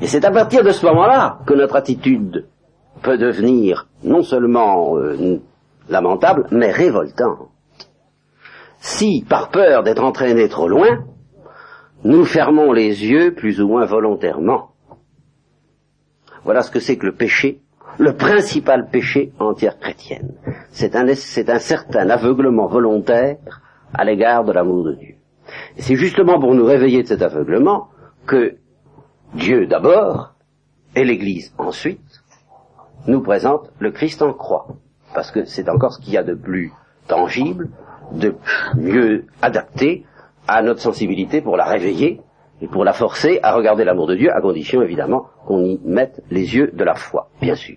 [0.00, 2.46] Et c'est à partir de ce moment-là que notre attitude
[3.02, 5.40] peut devenir non seulement euh,
[5.88, 7.50] lamentable, mais révoltant.
[8.78, 11.04] Si, par peur d'être entraînés trop loin,
[12.04, 14.72] nous fermons les yeux plus ou moins volontairement.
[16.44, 17.60] Voilà ce que c'est que le péché,
[17.98, 20.34] le principal péché entière chrétienne.
[20.70, 21.14] C'est un,
[21.58, 23.38] certain aveuglement volontaire
[23.94, 25.14] à l'égard de l'amour de Dieu.
[25.76, 27.88] C'est justement pour nous réveiller de cet aveuglement
[28.26, 28.56] que
[29.34, 30.34] Dieu d'abord,
[30.96, 32.22] et l'Église ensuite,
[33.06, 34.66] nous présente le Christ en croix
[35.14, 36.72] parce que c'est encore ce qu'il y a de plus
[37.08, 37.68] tangible,
[38.12, 38.34] de
[38.76, 40.04] mieux adapté
[40.48, 42.20] à notre sensibilité pour la réveiller
[42.60, 46.22] et pour la forcer à regarder l'amour de Dieu, à condition évidemment qu'on y mette
[46.30, 47.76] les yeux de la foi, bien sûr.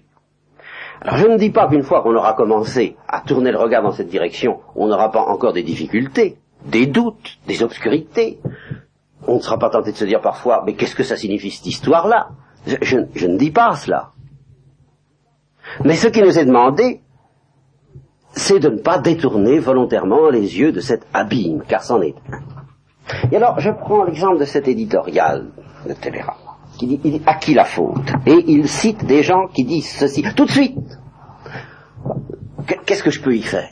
[1.01, 3.91] Alors je ne dis pas qu'une fois qu'on aura commencé à tourner le regard dans
[3.91, 8.39] cette direction, on n'aura pas encore des difficultés, des doutes, des obscurités.
[9.27, 11.65] On ne sera pas tenté de se dire parfois, mais qu'est-ce que ça signifie cette
[11.65, 12.29] histoire-là?
[12.65, 14.11] Je, je ne dis pas cela.
[15.83, 17.01] Mais ce qui nous est demandé,
[18.35, 22.39] c'est de ne pas détourner volontairement les yeux de cet abîme, car c'en est un.
[23.31, 25.45] Et alors, je prends l'exemple de cet éditorial
[25.87, 28.11] de Télérama, qui dit, à qui la faute?
[28.25, 30.99] Et il cite des gens qui disent ceci, tout de suite.
[32.85, 33.69] Qu'est-ce que je peux y faire?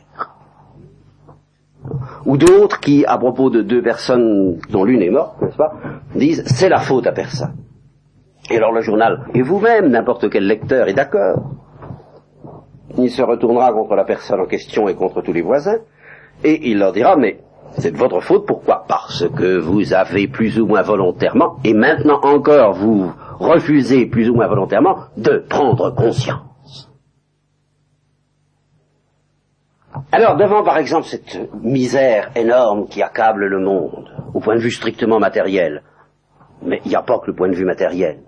[2.26, 5.74] Ou d'autres qui, à propos de deux personnes dont l'une est morte, n'est-ce pas,
[6.16, 7.56] disent, c'est la faute à personne.
[8.50, 11.52] Et alors le journal, et vous-même, n'importe quel lecteur est d'accord.
[12.98, 15.80] Il se retournera contre la personne en question et contre tous les voisins,
[16.44, 17.40] et il leur dira, mais
[17.78, 18.86] c'est de votre faute, pourquoi?
[18.88, 24.36] Parce que vous avez plus ou moins volontairement, et maintenant encore vous refusez plus ou
[24.36, 26.92] moins volontairement de prendre conscience.
[30.12, 34.72] Alors devant par exemple cette misère énorme qui accable le monde, au point de vue
[34.72, 35.84] strictement matériel,
[36.62, 38.20] mais il n'y a pas que le point de vue matériel,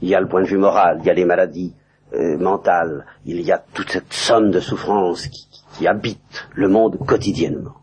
[0.00, 1.74] il y a le point de vue moral, il y a les maladies
[2.14, 7.74] euh, il y a toute cette somme de souffrances qui, habite le monde quotidiennement.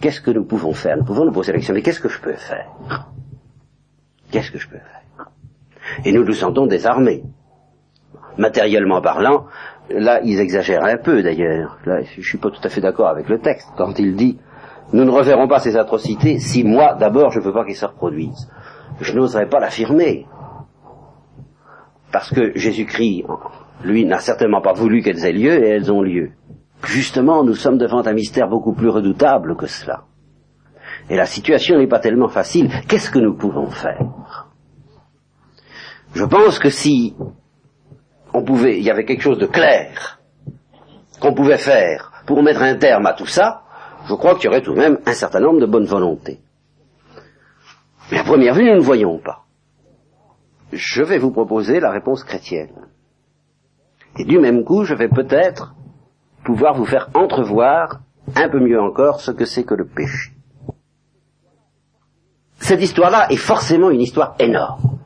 [0.00, 0.96] Qu'est-ce que nous pouvons faire?
[0.96, 2.70] Nous pouvons nous poser la question, mais qu'est-ce que je peux faire?
[4.30, 5.30] Qu'est-ce que je peux faire?
[6.04, 7.22] Et nous nous sentons désarmés.
[8.36, 9.46] Matériellement parlant,
[9.88, 11.78] là, ils exagèrent un peu d'ailleurs.
[11.86, 14.38] Là, je suis pas tout à fait d'accord avec le texte quand il dit
[14.92, 17.86] nous ne reverrons pas ces atrocités si moi, d'abord, je ne veux pas qu'ils se
[17.86, 18.50] reproduisent.
[19.00, 20.26] Je n'oserais pas l'affirmer.
[22.12, 23.24] Parce que Jésus-Christ,
[23.84, 26.32] lui, n'a certainement pas voulu qu'elles aient lieu et elles ont lieu.
[26.84, 30.04] Justement, nous sommes devant un mystère beaucoup plus redoutable que cela.
[31.08, 32.70] Et la situation n'est pas tellement facile.
[32.86, 33.98] Qu'est-ce que nous pouvons faire?
[36.14, 37.16] Je pense que si
[38.34, 40.20] on pouvait, il y avait quelque chose de clair
[41.18, 43.62] qu'on pouvait faire pour mettre un terme à tout ça,
[44.06, 46.40] je crois qu'il y aurait tout de même un certain nombre de bonnes volontés.
[48.10, 49.41] Mais à première vue, nous ne voyons pas.
[50.72, 52.88] Je vais vous proposer la réponse chrétienne.
[54.18, 55.74] Et du même coup, je vais peut-être
[56.44, 58.00] pouvoir vous faire entrevoir
[58.34, 60.32] un peu mieux encore ce que c'est que le péché.
[62.58, 64.98] Cette histoire-là est forcément une histoire énorme.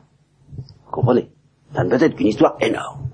[0.85, 1.31] Vous comprenez?
[1.73, 3.09] Ça ne peut être qu'une histoire énorme.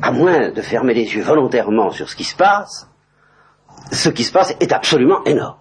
[0.00, 2.88] À moins de fermer les yeux volontairement sur ce qui se passe,
[3.92, 5.58] ce qui se passe est absolument énorme.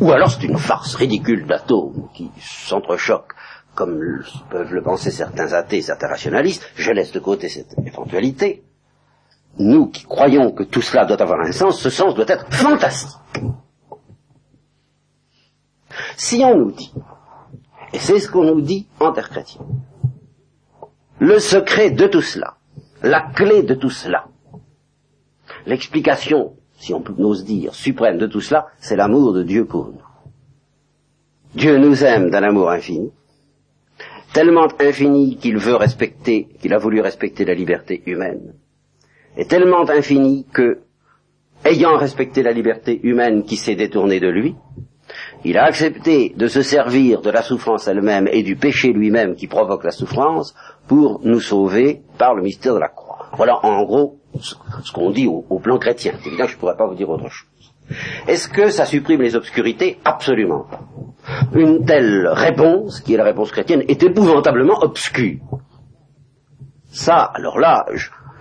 [0.00, 3.33] Ou alors c'est une farce ridicule d'atomes qui s'entrechoquent,
[3.74, 6.64] comme peuvent le penser certains athées, certains rationalistes.
[6.76, 8.62] Je laisse de côté cette éventualité.
[9.58, 13.18] Nous qui croyons que tout cela doit avoir un sens, ce sens doit être fantastique.
[16.16, 16.92] Si on nous dit,
[17.92, 19.66] et c'est ce qu'on nous dit en terre chrétienne,
[21.20, 22.56] le secret de tout cela,
[23.02, 24.26] la clé de tout cela,
[25.66, 29.86] l'explication si on peut ose dire, suprême de tout cela, c'est l'amour de Dieu pour
[29.86, 30.02] nous.
[31.54, 33.10] Dieu nous aime d'un amour infini,
[34.34, 38.52] tellement infini qu'il veut respecter, qu'il a voulu respecter la liberté humaine,
[39.38, 40.80] et tellement infini que,
[41.64, 44.56] ayant respecté la liberté humaine qui s'est détournée de lui,
[45.44, 49.46] il a accepté de se servir de la souffrance elle-même et du péché lui-même qui
[49.46, 50.54] provoque la souffrance
[50.88, 53.28] pour nous sauver par le mystère de la croix.
[53.36, 56.12] Voilà en gros ce qu'on dit au, plan chrétien.
[56.12, 57.48] Que je ne pourrais pas vous dire autre chose.
[58.26, 59.98] Est-ce que ça supprime les obscurités?
[60.04, 60.66] Absolument.
[61.54, 65.40] Une telle réponse, qui est la réponse chrétienne, est épouvantablement obscure.
[66.90, 67.84] Ça, alors là,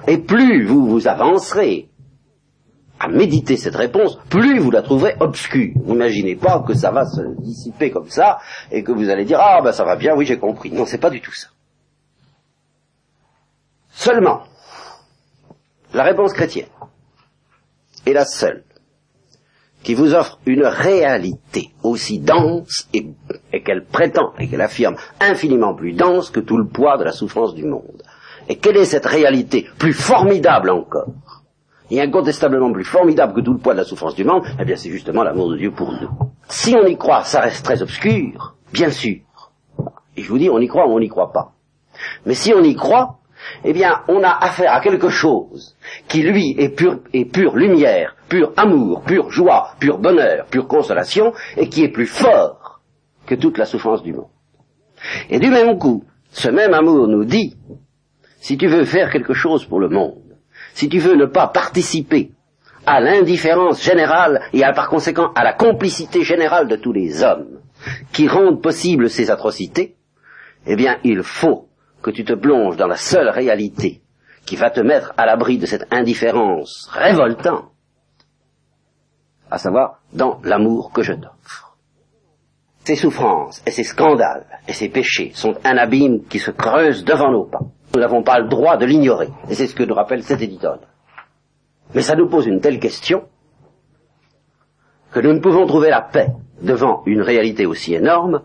[0.07, 1.89] et plus vous vous avancerez
[2.99, 5.73] à méditer cette réponse, plus vous la trouverez obscure.
[5.85, 8.39] N'imaginez pas que ça va se dissiper comme ça
[8.71, 10.71] et que vous allez dire ah ben ça va bien, oui j'ai compris.
[10.71, 11.47] Non, c'est pas du tout ça.
[13.89, 14.43] Seulement,
[15.93, 16.67] la réponse chrétienne
[18.05, 18.63] est la seule
[19.83, 23.09] qui vous offre une réalité aussi dense et,
[23.59, 27.53] qu'elle prétend et qu'elle affirme infiniment plus dense que tout le poids de la souffrance
[27.53, 28.01] du monde.
[28.49, 31.07] Et quelle est cette réalité plus formidable encore?
[31.91, 34.75] Et incontestablement plus formidable que tout le poids de la souffrance du monde, eh bien
[34.75, 36.09] c'est justement l'amour de Dieu pour nous.
[36.47, 39.17] Si on y croit, ça reste très obscur, bien sûr.
[40.15, 41.53] Et je vous dis, on y croit ou on n'y croit pas.
[42.25, 43.19] Mais si on y croit,
[43.63, 45.75] eh bien, on a affaire à quelque chose
[46.07, 51.33] qui, lui, est pure, est pure lumière, pur amour, pure joie, pur bonheur, pure consolation,
[51.57, 52.81] et qui est plus fort
[53.25, 54.29] que toute la souffrance du monde.
[55.29, 57.55] Et du même coup, ce même amour nous dit,
[58.39, 60.37] si tu veux faire quelque chose pour le monde,
[60.73, 62.31] si tu veux ne pas participer
[62.85, 67.59] à l'indifférence générale et par conséquent à la complicité générale de tous les hommes
[68.11, 69.95] qui rendent possibles ces atrocités,
[70.65, 71.67] eh bien, il faut
[72.03, 74.01] que tu te plonges dans la seule réalité
[74.45, 77.71] qui va te mettre à l'abri de cette indifférence révoltante,
[79.49, 81.77] à savoir dans l'amour que je t'offre.
[82.83, 87.31] Ces souffrances et ces scandales et ces péchés sont un abîme qui se creuse devant
[87.31, 87.61] nos pas.
[87.93, 89.29] Nous n'avons pas le droit de l'ignorer.
[89.49, 90.81] Et c'est ce que nous rappelle cet éditorial.
[91.95, 93.29] Mais ça nous pose une telle question
[95.11, 98.41] que nous ne pouvons trouver la paix devant une réalité aussi énorme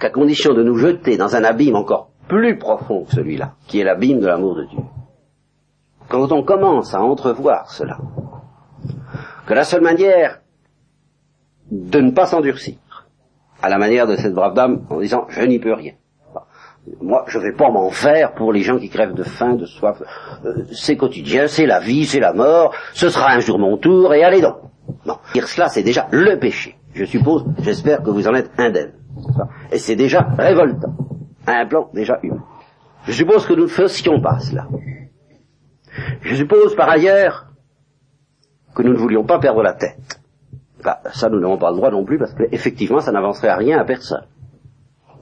[0.00, 3.84] qu'à condition de nous jeter dans un abîme encore plus profond que celui-là, qui est
[3.84, 4.80] l'abîme de l'amour de Dieu.
[6.08, 7.98] Quand on commence à entrevoir cela,
[9.46, 10.40] que la seule manière
[11.70, 12.76] de ne pas s'endurcir,
[13.62, 15.92] à la manière de cette brave dame, en disant je n'y peux rien.
[17.00, 19.66] Moi, je ne vais pas m'en faire pour les gens qui crèvent de faim, de
[19.66, 20.02] soif.
[20.44, 22.74] Euh, c'est quotidien, c'est la vie, c'est la mort.
[22.92, 24.56] Ce sera un jour mon tour, et allez donc.
[25.06, 26.76] Non, dire cela, c'est déjà le péché.
[26.92, 28.92] Je suppose, j'espère que vous en êtes indemne.
[29.70, 30.94] Et c'est déjà révoltant,
[31.46, 32.44] un plan déjà humain.
[33.06, 34.68] Je suppose que nous ne fassions pas cela.
[36.22, 37.46] Je suppose par ailleurs
[38.74, 40.20] que nous ne voulions pas perdre la tête.
[41.12, 43.84] Ça, nous n'avons pas le droit non plus parce qu'effectivement, ça n'avancerait à rien à
[43.84, 44.26] personne.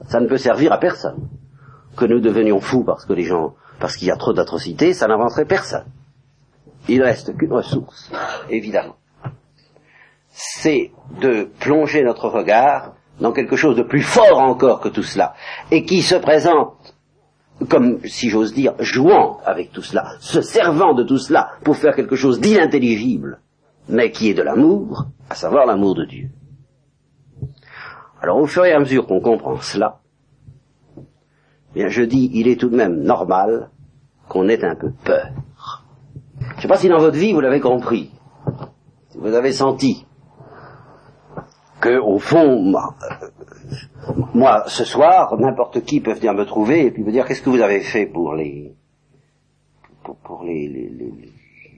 [0.07, 1.27] Ça ne peut servir à personne.
[1.95, 5.07] Que nous devenions fous parce que les gens, parce qu'il y a trop d'atrocités, ça
[5.07, 5.85] n'avancerait personne.
[6.87, 8.11] Il ne reste qu'une ressource,
[8.49, 8.95] évidemment.
[10.29, 15.35] C'est de plonger notre regard dans quelque chose de plus fort encore que tout cela,
[15.69, 16.95] et qui se présente
[17.69, 21.95] comme, si j'ose dire, jouant avec tout cela, se servant de tout cela pour faire
[21.95, 23.39] quelque chose d'inintelligible,
[23.87, 26.29] mais qui est de l'amour, à savoir l'amour de Dieu.
[28.19, 29.99] Alors au fur et à mesure qu'on comprend cela,
[31.75, 33.69] bien je dis, il est tout de même normal
[34.27, 35.29] qu'on ait un peu peur.
[36.39, 38.11] Je ne sais pas si dans votre vie vous l'avez compris,
[39.09, 40.07] si vous avez senti
[41.81, 42.61] que au fond,
[44.33, 47.49] moi, ce soir, n'importe qui peut venir me trouver et puis me dire qu'est-ce que
[47.49, 48.73] vous avez fait pour les
[50.23, 50.89] pour, les, les,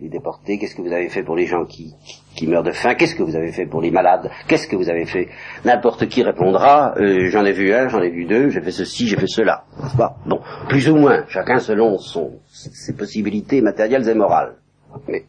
[0.01, 1.93] les, déportés, qu'est-ce que vous avez fait pour les gens qui,
[2.35, 4.89] qui, meurent de faim, qu'est-ce que vous avez fait pour les malades, qu'est-ce que vous
[4.89, 5.27] avez fait?
[5.65, 9.07] N'importe qui répondra, euh, j'en ai vu un, j'en ai vu deux, j'ai fait ceci,
[9.07, 9.65] j'ai fait cela.
[10.25, 10.39] Bon,
[10.69, 14.55] plus ou moins, chacun selon son, ses possibilités matérielles et morales.
[15.07, 15.25] Mais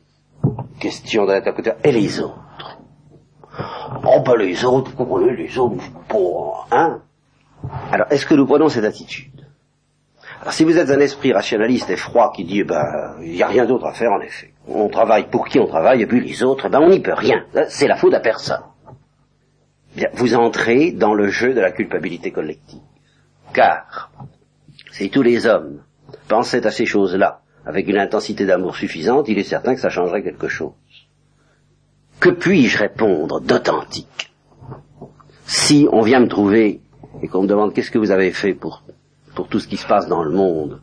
[0.80, 2.43] question de l'interlocuteur, et les autres?
[4.04, 4.92] Oh ben les autres,
[5.30, 7.00] les autres, pour, hein
[7.90, 9.46] Alors, est-ce que nous prenons cette attitude?
[10.40, 13.46] Alors, si vous êtes un esprit rationaliste et froid qui dit, ben, il n'y a
[13.46, 14.52] rien d'autre à faire, en effet.
[14.66, 17.44] On travaille pour qui on travaille, et puis les autres, ben, on n'y peut rien.
[17.68, 18.62] C'est la faute à personne.
[19.94, 22.80] Bien, vous entrez dans le jeu de la culpabilité collective.
[23.52, 24.10] Car,
[24.90, 25.82] si tous les hommes
[26.28, 30.22] pensaient à ces choses-là avec une intensité d'amour suffisante, il est certain que ça changerait
[30.22, 30.72] quelque chose.
[32.20, 34.32] Que puis-je répondre d'authentique?
[35.46, 36.80] Si on vient me trouver
[37.22, 38.82] et qu'on me demande qu'est-ce que vous avez fait pour,
[39.34, 40.80] pour tout ce qui se passe dans le monde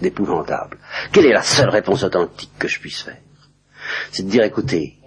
[0.00, 0.78] d'épouvantable
[1.12, 3.18] Quelle est la seule réponse authentique que je puisse faire?
[4.10, 4.98] C'est de dire écoutez,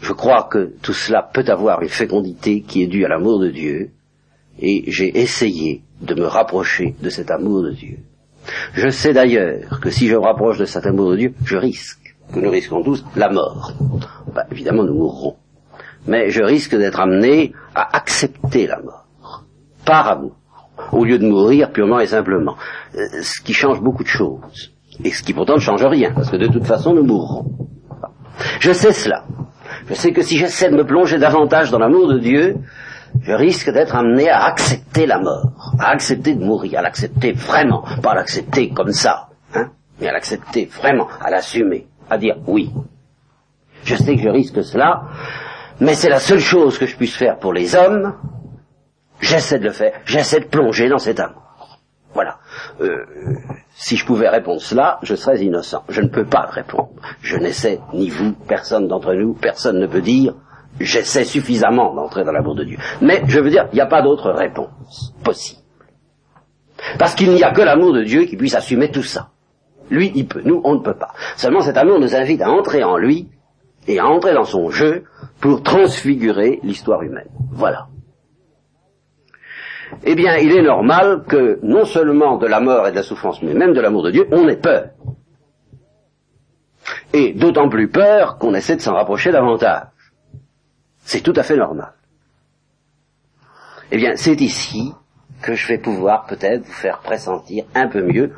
[0.00, 3.50] je crois que tout cela peut avoir une fécondité qui est due à l'amour de
[3.50, 3.90] Dieu,
[4.60, 7.98] et j'ai essayé de me rapprocher de cet amour de Dieu.
[8.74, 12.07] Je sais d'ailleurs que si je me rapproche de cet amour de Dieu, je risque
[12.32, 13.72] que nous risquons tous la mort.
[14.34, 15.36] Bah, évidemment, nous mourrons.
[16.06, 19.06] Mais je risque d'être amené à accepter la mort,
[19.84, 20.36] par amour,
[20.92, 22.56] au lieu de mourir purement et simplement.
[22.94, 24.72] Euh, ce qui change beaucoup de choses.
[25.04, 27.44] Et ce qui pourtant ne change rien, parce que de toute façon, nous mourrons.
[28.60, 29.24] Je sais cela.
[29.88, 32.56] Je sais que si j'essaie de me plonger davantage dans l'amour de Dieu,
[33.22, 37.84] je risque d'être amené à accepter la mort, à accepter de mourir, à l'accepter vraiment,
[38.02, 42.70] pas à l'accepter comme ça, hein, mais à l'accepter vraiment, à l'assumer à dire oui.
[43.84, 45.04] Je sais que je risque cela,
[45.80, 48.14] mais c'est la seule chose que je puisse faire pour les hommes.
[49.20, 51.42] J'essaie de le faire, j'essaie de plonger dans cet amour.
[52.14, 52.38] Voilà.
[52.80, 53.04] Euh,
[53.74, 55.84] si je pouvais répondre cela, je serais innocent.
[55.88, 56.90] Je ne peux pas répondre.
[57.20, 60.34] Je n'essaie, ni vous, personne d'entre nous, personne ne peut dire
[60.80, 62.78] j'essaie suffisamment d'entrer dans l'amour de Dieu.
[63.00, 65.62] Mais je veux dire, il n'y a pas d'autre réponse possible.
[66.98, 69.30] Parce qu'il n'y a que l'amour de Dieu qui puisse assumer tout ça.
[69.90, 70.42] Lui, il peut.
[70.44, 71.12] Nous, on ne peut pas.
[71.36, 73.28] Seulement cet amour nous invite à entrer en lui
[73.86, 75.04] et à entrer dans son jeu
[75.40, 77.28] pour transfigurer l'histoire humaine.
[77.50, 77.88] Voilà.
[80.04, 83.42] Eh bien, il est normal que non seulement de la mort et de la souffrance,
[83.42, 84.90] mais même de l'amour de Dieu, on ait peur.
[87.12, 89.86] Et d'autant plus peur qu'on essaie de s'en rapprocher davantage.
[90.98, 91.92] C'est tout à fait normal.
[93.90, 94.92] Eh bien, c'est ici
[95.42, 98.32] que je vais pouvoir peut-être vous faire pressentir un peu mieux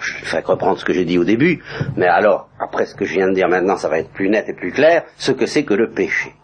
[0.00, 1.62] je vais reprendre ce que j'ai dit au début,
[1.96, 4.48] mais alors, après ce que je viens de dire maintenant, ça va être plus net
[4.48, 6.34] et plus clair, ce que c'est que le péché.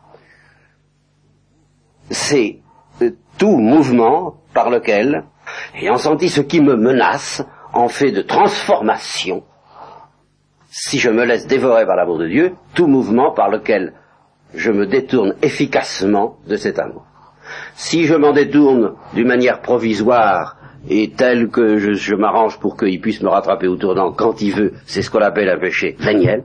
[2.11, 2.61] C'est
[3.03, 5.25] euh, tout mouvement par lequel,
[5.75, 9.45] ayant senti ce qui me menace, en fait de transformation,
[10.71, 13.95] si je me laisse dévorer par l'amour de Dieu, tout mouvement par lequel
[14.55, 17.05] je me détourne efficacement de cet amour.
[17.75, 20.57] Si je m'en détourne d'une manière provisoire
[20.89, 24.73] est tel que je, m'arrange pour qu'il puisse me rattraper au tournant quand il veut,
[24.87, 26.45] c'est ce qu'on appelle un péché véniel.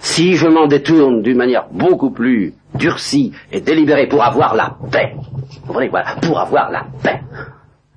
[0.00, 5.14] Si je m'en détourne d'une manière beaucoup plus durcie et délibérée pour avoir la paix,
[5.64, 7.20] vous voyez, voilà, pour avoir la paix,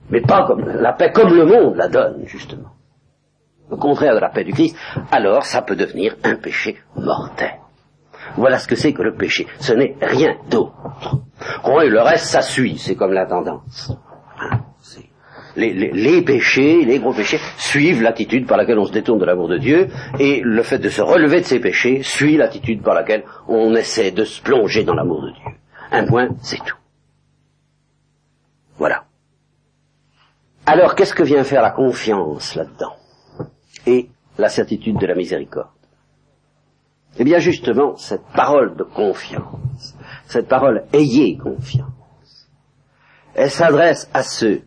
[0.10, 2.70] mais pas comme la paix comme le monde la donne, justement,
[3.70, 4.78] au contraire de la paix du Christ,
[5.12, 7.60] alors ça peut devenir un péché mortel.
[8.38, 9.48] Voilà ce que c'est que le péché.
[9.60, 10.74] Ce n'est rien d'autre.
[11.84, 12.78] et le reste, ça suit.
[12.78, 13.94] C'est comme la tendance.
[15.58, 19.58] Les, péchés, les gros péchés, suivent l'attitude par laquelle on se détourne de l'amour de
[19.58, 19.88] Dieu,
[20.20, 24.12] et le fait de se relever de ces péchés suit l'attitude par laquelle on essaie
[24.12, 25.46] de se plonger dans l'amour de Dieu.
[25.94, 26.76] Un point, c'est tout.
[28.78, 29.06] Voilà.
[30.66, 32.96] Alors, qu'est-ce que vient faire la confiance là-dedans?
[33.88, 35.70] Et la certitude de la miséricorde
[37.18, 39.96] Eh bien, justement, cette parole de confiance,
[40.28, 42.50] cette parole ayez confiance,
[43.34, 44.64] elle s'adresse à ceux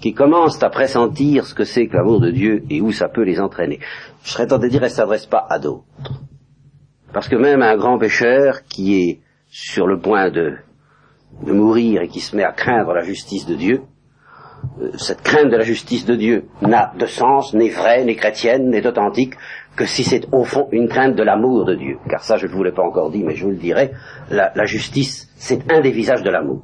[0.00, 3.22] qui commencent à pressentir ce que c'est que l'amour de Dieu et où ça peut
[3.22, 3.78] les entraîner.
[4.24, 5.84] Je serais tenté de dire, elle ne s'adresse pas à d'autres.
[7.12, 10.56] Parce que même un grand pécheur qui est sur le point de,
[11.42, 13.82] mourir et qui se met à craindre la justice de Dieu,
[14.96, 18.86] cette crainte de la justice de Dieu n'a de sens, n'est vraie, n'est chrétienne, n'est
[18.86, 19.34] authentique,
[19.76, 21.98] que si c'est au fond une crainte de l'amour de Dieu.
[22.08, 23.92] Car ça, je ne vous l'ai pas encore dit, mais je vous le dirai,
[24.30, 26.62] la, la justice, c'est un des visages de l'amour.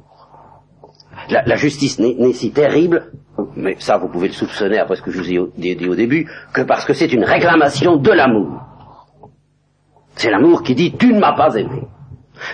[1.29, 3.11] La, la, justice n'est si terrible
[3.55, 6.29] mais ça vous pouvez le soupçonner après ce que je vous ai dit au début,
[6.53, 8.61] que parce que c'est une réclamation de l'amour.
[10.15, 11.87] C'est l'amour qui dit tu ne m'as pas aimé.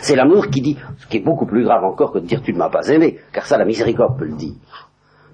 [0.01, 2.53] C'est l'amour qui dit, ce qui est beaucoup plus grave encore que de dire tu
[2.53, 4.55] ne m'as pas aimé, car ça la miséricorde peut le dire.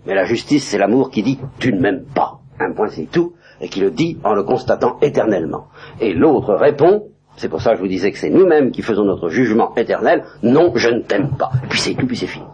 [0.05, 2.39] Mais la justice, c'est l'amour qui dit tu ne m'aimes pas.
[2.59, 5.67] Un point c'est tout, et qui le dit en le constatant éternellement.
[5.99, 9.05] Et l'autre répond, c'est pour ça que je vous disais que c'est nous-mêmes qui faisons
[9.05, 11.51] notre jugement éternel, non, je ne t'aime pas.
[11.69, 12.45] Puis c'est tout, puis c'est fini.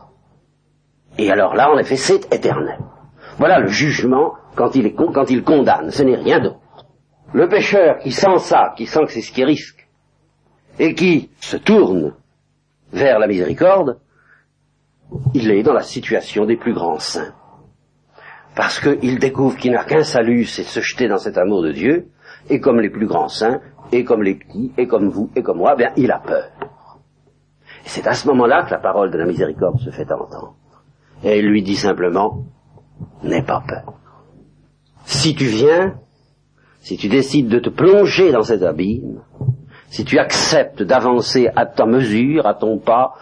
[1.17, 2.79] Et alors là, en effet, c'est éternel.
[3.37, 6.59] Voilà le jugement quand il, est, quand il condamne, ce n'est rien d'autre.
[7.33, 9.87] Le pécheur qui sent ça, qui sent que c'est ce qu'il risque,
[10.79, 12.13] et qui se tourne
[12.93, 13.99] vers la miséricorde,
[15.33, 17.33] il est dans la situation des plus grands saints.
[18.55, 21.71] Parce qu'il découvre qu'il n'a qu'un salut, c'est de se jeter dans cet amour de
[21.71, 22.07] Dieu,
[22.49, 25.57] et comme les plus grands saints, et comme les petits, et comme vous, et comme
[25.57, 26.49] moi, bien, il a peur.
[27.85, 30.55] Et c'est à ce moment-là que la parole de la miséricorde se fait entendre.
[31.23, 32.43] Et il lui dit simplement,
[33.23, 33.93] n'aie pas peur.
[35.05, 35.99] Si tu viens,
[36.79, 39.21] si tu décides de te plonger dans cet abîme,
[39.89, 43.13] si tu acceptes d'avancer à ta mesure, à ton pas,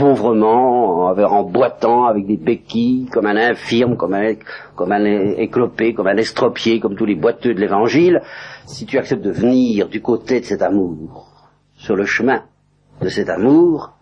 [0.00, 4.32] pauvrement, en boitant avec des béquilles, comme un infirme, comme un,
[4.74, 8.22] comme un éclopé, comme un estropié, comme tous les boiteux de l'évangile,
[8.64, 11.28] si tu acceptes de venir du côté de cet amour,
[11.74, 12.44] sur le chemin
[13.02, 13.92] de cet amour,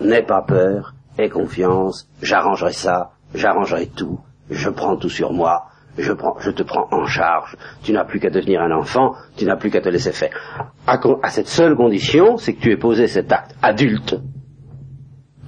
[0.00, 4.18] n'aie pas peur, aie confiance, j'arrangerai ça, j'arrangerai tout,
[4.50, 5.66] je prends tout sur moi,
[5.98, 9.44] je, prends, je te prends en charge, tu n'as plus qu'à devenir un enfant, tu
[9.44, 10.72] n'as plus qu'à te laisser faire.
[10.84, 14.16] À, à cette seule condition, c'est que tu aies posé cet acte adulte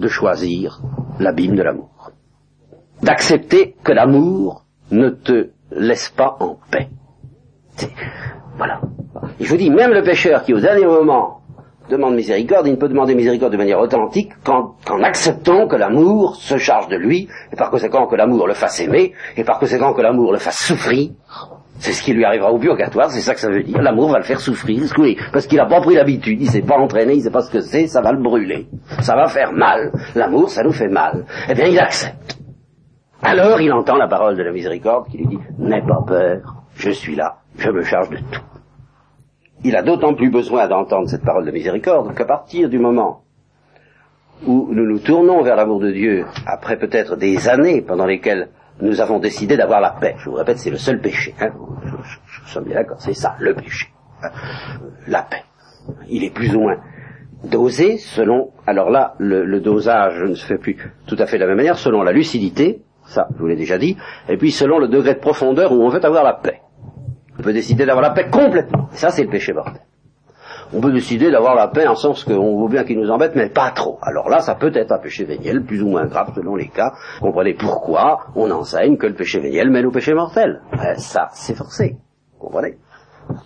[0.01, 0.81] de choisir
[1.19, 2.11] l'abîme de l'amour.
[3.03, 6.89] D'accepter que l'amour ne te laisse pas en paix.
[8.57, 8.81] Voilà.
[9.39, 11.41] Je vous dis, même le pécheur qui au dernier moment
[11.89, 16.57] demande miséricorde, il ne peut demander miséricorde de manière authentique qu'en, acceptant que l'amour se
[16.57, 20.01] charge de lui, et par conséquent que l'amour le fasse aimer, et par conséquent que
[20.01, 21.11] l'amour le fasse souffrir.
[21.81, 23.83] C'est ce qui lui arrivera au purgatoire, c'est ça que ça veut dire.
[23.83, 24.83] L'amour va le faire souffrir,
[25.33, 27.61] parce qu'il n'a pas pris l'habitude, il s'est pas entraîné, il sait pas ce que
[27.61, 28.69] c'est, ça va le brûler.
[29.01, 29.91] Ça va faire mal.
[30.15, 31.25] L'amour, ça nous fait mal.
[31.49, 32.39] Eh bien, il accepte.
[33.23, 36.91] Alors, il entend la parole de la miséricorde qui lui dit, n'aie pas peur, je
[36.91, 38.43] suis là, je me charge de tout
[39.65, 43.23] il a d'autant plus besoin d'entendre cette parole de miséricorde qu'à partir du moment
[44.47, 48.49] où nous nous tournons vers l'amour de Dieu, après peut-être des années pendant lesquelles
[48.83, 51.51] nous avons décidé d'avoir la paix, je vous répète, c'est le seul péché, hein,
[51.85, 53.89] je, suis bien d'accord, c'est ça, le péché,
[54.23, 54.31] hein,
[55.07, 55.45] la paix.
[56.09, 56.79] Il est plus ou moins
[57.45, 60.77] dosé selon, alors là, le, le dosage ne se fait plus
[61.07, 63.79] tout à fait de la même manière, selon la lucidité, ça, je vous l'ai déjà
[63.79, 63.97] dit,
[64.29, 66.61] et puis selon le degré de profondeur où on veut avoir la paix.
[67.39, 68.89] On peut décider d'avoir la paix complètement.
[68.93, 69.83] ça, c'est le péché mortel.
[70.73, 73.49] On peut décider d'avoir la paix en sens qu'on veut bien qu'il nous embête, mais
[73.49, 73.99] pas trop.
[74.03, 76.93] Alors là, ça peut être un péché véniel, plus ou moins grave selon les cas.
[77.21, 80.63] Comprenez pourquoi on enseigne que le péché véniel mène au péché mortel.
[80.97, 81.97] ça, c'est forcé.
[82.39, 82.79] Comprenez?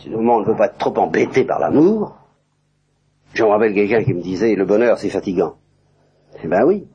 [0.00, 2.16] Si le moment on ne veut pas être trop embêté par l'amour,
[3.32, 5.54] je me rappelle quelqu'un qui me disait, le bonheur, c'est fatigant.
[6.42, 6.86] Eh ben oui.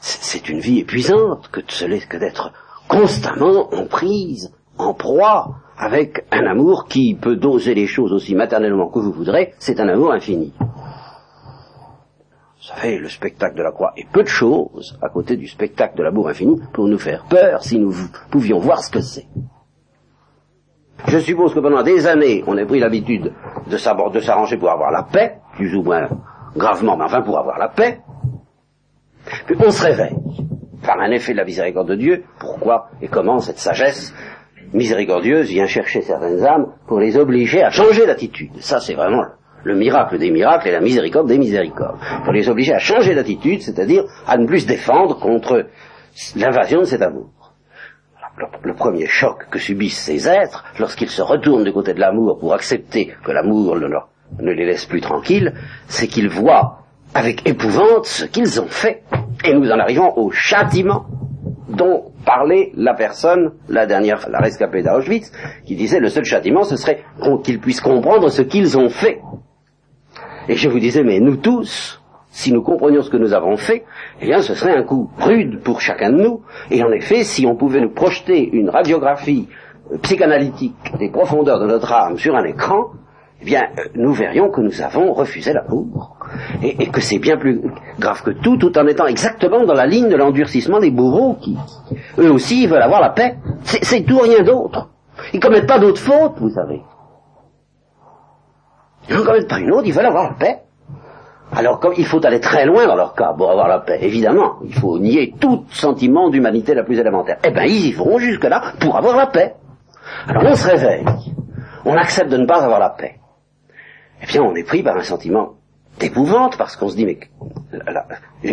[0.00, 2.52] C'est une vie épuisante que d'être
[2.88, 8.88] constamment en prise en proie avec un amour qui peut doser les choses aussi maternellement
[8.88, 10.54] que vous voudrez, c'est un amour infini.
[12.56, 15.98] Vous savez, le spectacle de la croix est peu de choses à côté du spectacle
[15.98, 17.92] de l'amour infini pour nous faire peur si nous
[18.30, 19.26] pouvions voir ce que c'est.
[21.08, 23.32] Je suppose que pendant des années, on a pris l'habitude
[23.66, 26.08] de s'arranger pour avoir la paix, plus ou moins
[26.54, 28.02] gravement, mais enfin pour avoir la paix.
[29.46, 30.16] Puis on se réveille
[30.86, 32.24] par un effet de la miséricorde de Dieu.
[32.38, 34.14] Pourquoi et comment cette sagesse
[34.72, 39.24] miséricordieuse vient chercher certaines âmes pour les obliger à changer d'attitude Ça, c'est vraiment
[39.64, 41.98] le miracle des miracles et la miséricorde des miséricordes.
[42.24, 45.66] Pour les obliger à changer d'attitude, c'est-à-dire à ne plus se défendre contre
[46.36, 47.30] l'invasion de cet amour.
[48.64, 52.54] Le, premier choc que subissent ces êtres, lorsqu'ils se retournent du côté de l'amour pour
[52.54, 55.52] accepter que l'amour ne, ne les laisse plus tranquilles,
[55.86, 56.78] c'est qu'ils voient
[57.14, 59.02] avec épouvante ce qu'ils ont fait.
[59.44, 61.04] Et nous en arrivons au châtiment
[61.72, 65.32] dont parlait la personne, la dernière, la rescapée d'Auschwitz,
[65.64, 67.04] qui disait le seul châtiment ce serait
[67.44, 69.20] qu'ils puissent comprendre ce qu'ils ont fait.
[70.48, 73.84] Et je vous disais, mais nous tous, si nous comprenions ce que nous avons fait,
[74.20, 76.42] eh bien ce serait un coup rude pour chacun de nous.
[76.70, 79.48] Et en effet, si on pouvait nous projeter une radiographie
[79.92, 82.92] euh, psychanalytique des profondeurs de notre âme sur un écran,
[83.42, 86.16] eh bien, euh, nous verrions que nous avons refusé l'amour.
[86.62, 87.60] Et, et que c'est bien plus
[87.98, 91.56] grave que tout, tout en étant exactement dans la ligne de l'endurcissement des bourreaux qui,
[92.18, 93.36] eux aussi, veulent avoir la paix.
[93.64, 94.90] C'est tout, rien d'autre.
[95.32, 96.82] Ils commettent pas d'autres fautes, vous savez.
[99.08, 100.58] Ils n'en commettent pas une autre, ils veulent avoir la paix.
[101.54, 104.60] Alors comme il faut aller très loin dans leur cas pour avoir la paix, évidemment,
[104.64, 107.38] il faut nier tout sentiment d'humanité la plus élémentaire.
[107.44, 109.56] Eh bien, ils y vont jusque-là pour avoir la paix.
[110.28, 111.04] Alors on se réveille,
[111.84, 113.16] on accepte de ne pas avoir la paix.
[114.22, 115.54] Eh bien, on est pris par un sentiment
[115.98, 117.18] d'épouvante parce qu'on se dit mais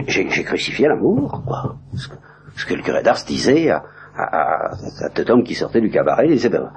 [0.07, 1.77] j'ai crucifié l'amour, quoi.
[2.55, 4.71] Ce que, le curé d'Ars disait à,
[5.15, 6.71] cet homme qui sortait du cabaret, il disait ben,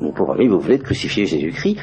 [0.00, 1.78] mon pauvre ami, vous venez de crucifier Jésus-Christ,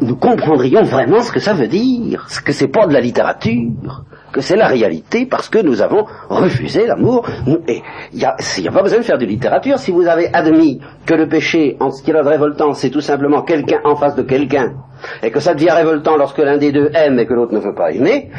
[0.00, 4.04] nous comprendrions vraiment ce que ça veut dire, ce que c'est pas de la littérature,
[4.32, 7.28] que c'est la réalité parce que nous avons refusé l'amour.
[7.68, 9.78] Et il n'y a, a, pas besoin de faire de littérature.
[9.78, 13.00] Si vous avez admis que le péché, en ce qui est de révoltant, c'est tout
[13.00, 14.74] simplement quelqu'un en face de quelqu'un,
[15.22, 17.74] et que ça devient révoltant lorsque l'un des deux aime et que l'autre ne veut
[17.74, 18.30] pas aimer,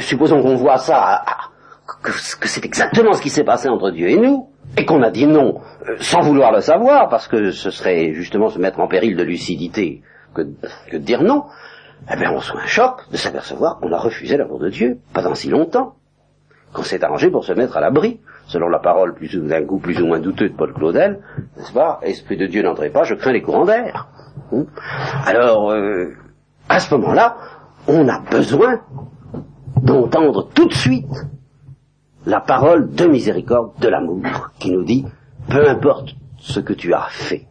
[0.00, 1.22] supposons qu'on voit ça,
[2.02, 2.12] que
[2.48, 5.60] c'est exactement ce qui s'est passé entre Dieu et nous, et qu'on a dit non
[5.88, 9.22] euh, sans vouloir le savoir, parce que ce serait justement se mettre en péril de
[9.22, 10.02] lucidité
[10.34, 11.44] que, de dire non,
[12.10, 15.34] eh bien on soit un choc de s'apercevoir qu'on a refusé l'amour de Dieu pendant
[15.34, 15.96] si longtemps,
[16.72, 20.00] qu'on s'est arrangé pour se mettre à l'abri, selon la parole plus d'un goût plus
[20.00, 21.20] ou moins douteux de Paul Claudel,
[21.56, 21.98] n'est-ce pas?
[22.02, 24.08] Esprit de Dieu n'entrez pas, je crains les courants d'air.
[25.24, 26.12] Alors, euh,
[26.68, 27.36] à ce moment-là,
[27.88, 28.80] on a besoin
[29.82, 31.26] d'entendre tout de suite
[32.26, 35.06] la parole de miséricorde, de l'amour, qui nous dit,
[35.48, 37.46] peu importe ce que tu as fait,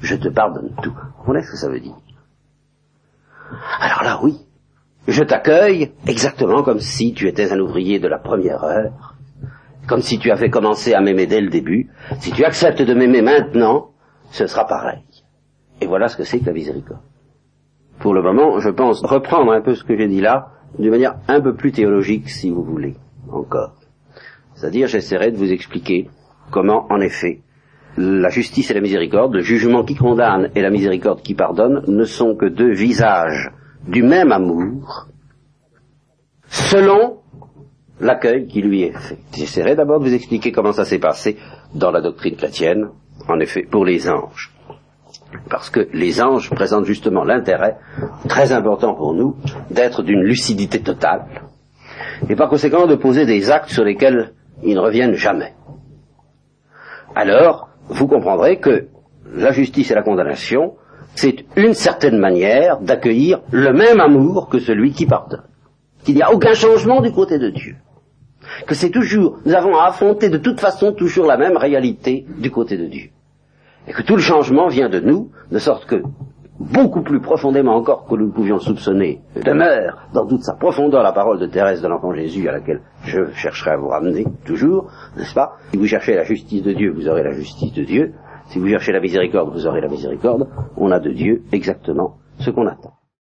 [0.00, 0.92] je te pardonne tout.
[0.92, 1.96] Vous comprenez ce que ça veut dire
[3.80, 4.38] Alors là, oui,
[5.08, 9.14] je t'accueille exactement comme si tu étais un ouvrier de la première heure,
[9.86, 11.90] comme si tu avais commencé à m'aimer dès le début.
[12.18, 13.90] Si tu acceptes de m'aimer maintenant,
[14.30, 15.04] ce sera pareil.
[15.80, 17.02] Et voilà ce que c'est que la miséricorde.
[18.00, 21.16] Pour le moment, je pense reprendre un peu ce que j'ai dit là, d'une manière
[21.28, 22.96] un peu plus théologique, si vous voulez,
[23.30, 23.74] encore.
[24.54, 26.10] C'est-à-dire, j'essaierai de vous expliquer
[26.50, 27.42] comment, en effet,
[27.96, 32.04] la justice et la miséricorde, le jugement qui condamne et la miséricorde qui pardonne, ne
[32.04, 33.50] sont que deux visages
[33.86, 35.06] du même amour,
[36.48, 37.18] selon
[38.00, 39.18] l'accueil qui lui est fait.
[39.34, 41.36] J'essaierai d'abord de vous expliquer comment ça s'est passé
[41.74, 42.88] dans la doctrine chrétienne,
[43.28, 44.52] en effet, pour les anges.
[45.50, 47.78] Parce que les anges présentent justement l'intérêt,
[48.28, 49.36] très important pour nous,
[49.70, 51.26] d'être d'une lucidité totale,
[52.28, 54.32] et par conséquent de poser des actes sur lesquels
[54.62, 55.54] ils ne reviennent jamais.
[57.14, 58.88] Alors, vous comprendrez que
[59.34, 60.74] la justice et la condamnation,
[61.14, 65.42] c'est une certaine manière d'accueillir le même amour que celui qui pardonne.
[66.04, 67.76] Qu'il n'y a aucun changement du côté de Dieu.
[68.66, 72.50] Que c'est toujours, nous avons à affronter de toute façon toujours la même réalité du
[72.50, 73.10] côté de Dieu.
[73.88, 76.02] Et que tout le changement vient de nous, de sorte que
[76.58, 81.38] beaucoup plus profondément encore que nous pouvions soupçonner, demeure dans toute sa profondeur la parole
[81.38, 85.56] de Thérèse de l'Enfant Jésus à laquelle je chercherai à vous ramener toujours, n'est-ce pas?
[85.70, 88.14] Si vous cherchez la justice de Dieu, vous aurez la justice de Dieu.
[88.48, 90.48] Si vous cherchez la miséricorde, vous aurez la miséricorde.
[90.76, 92.92] On a de Dieu exactement ce qu'on attend.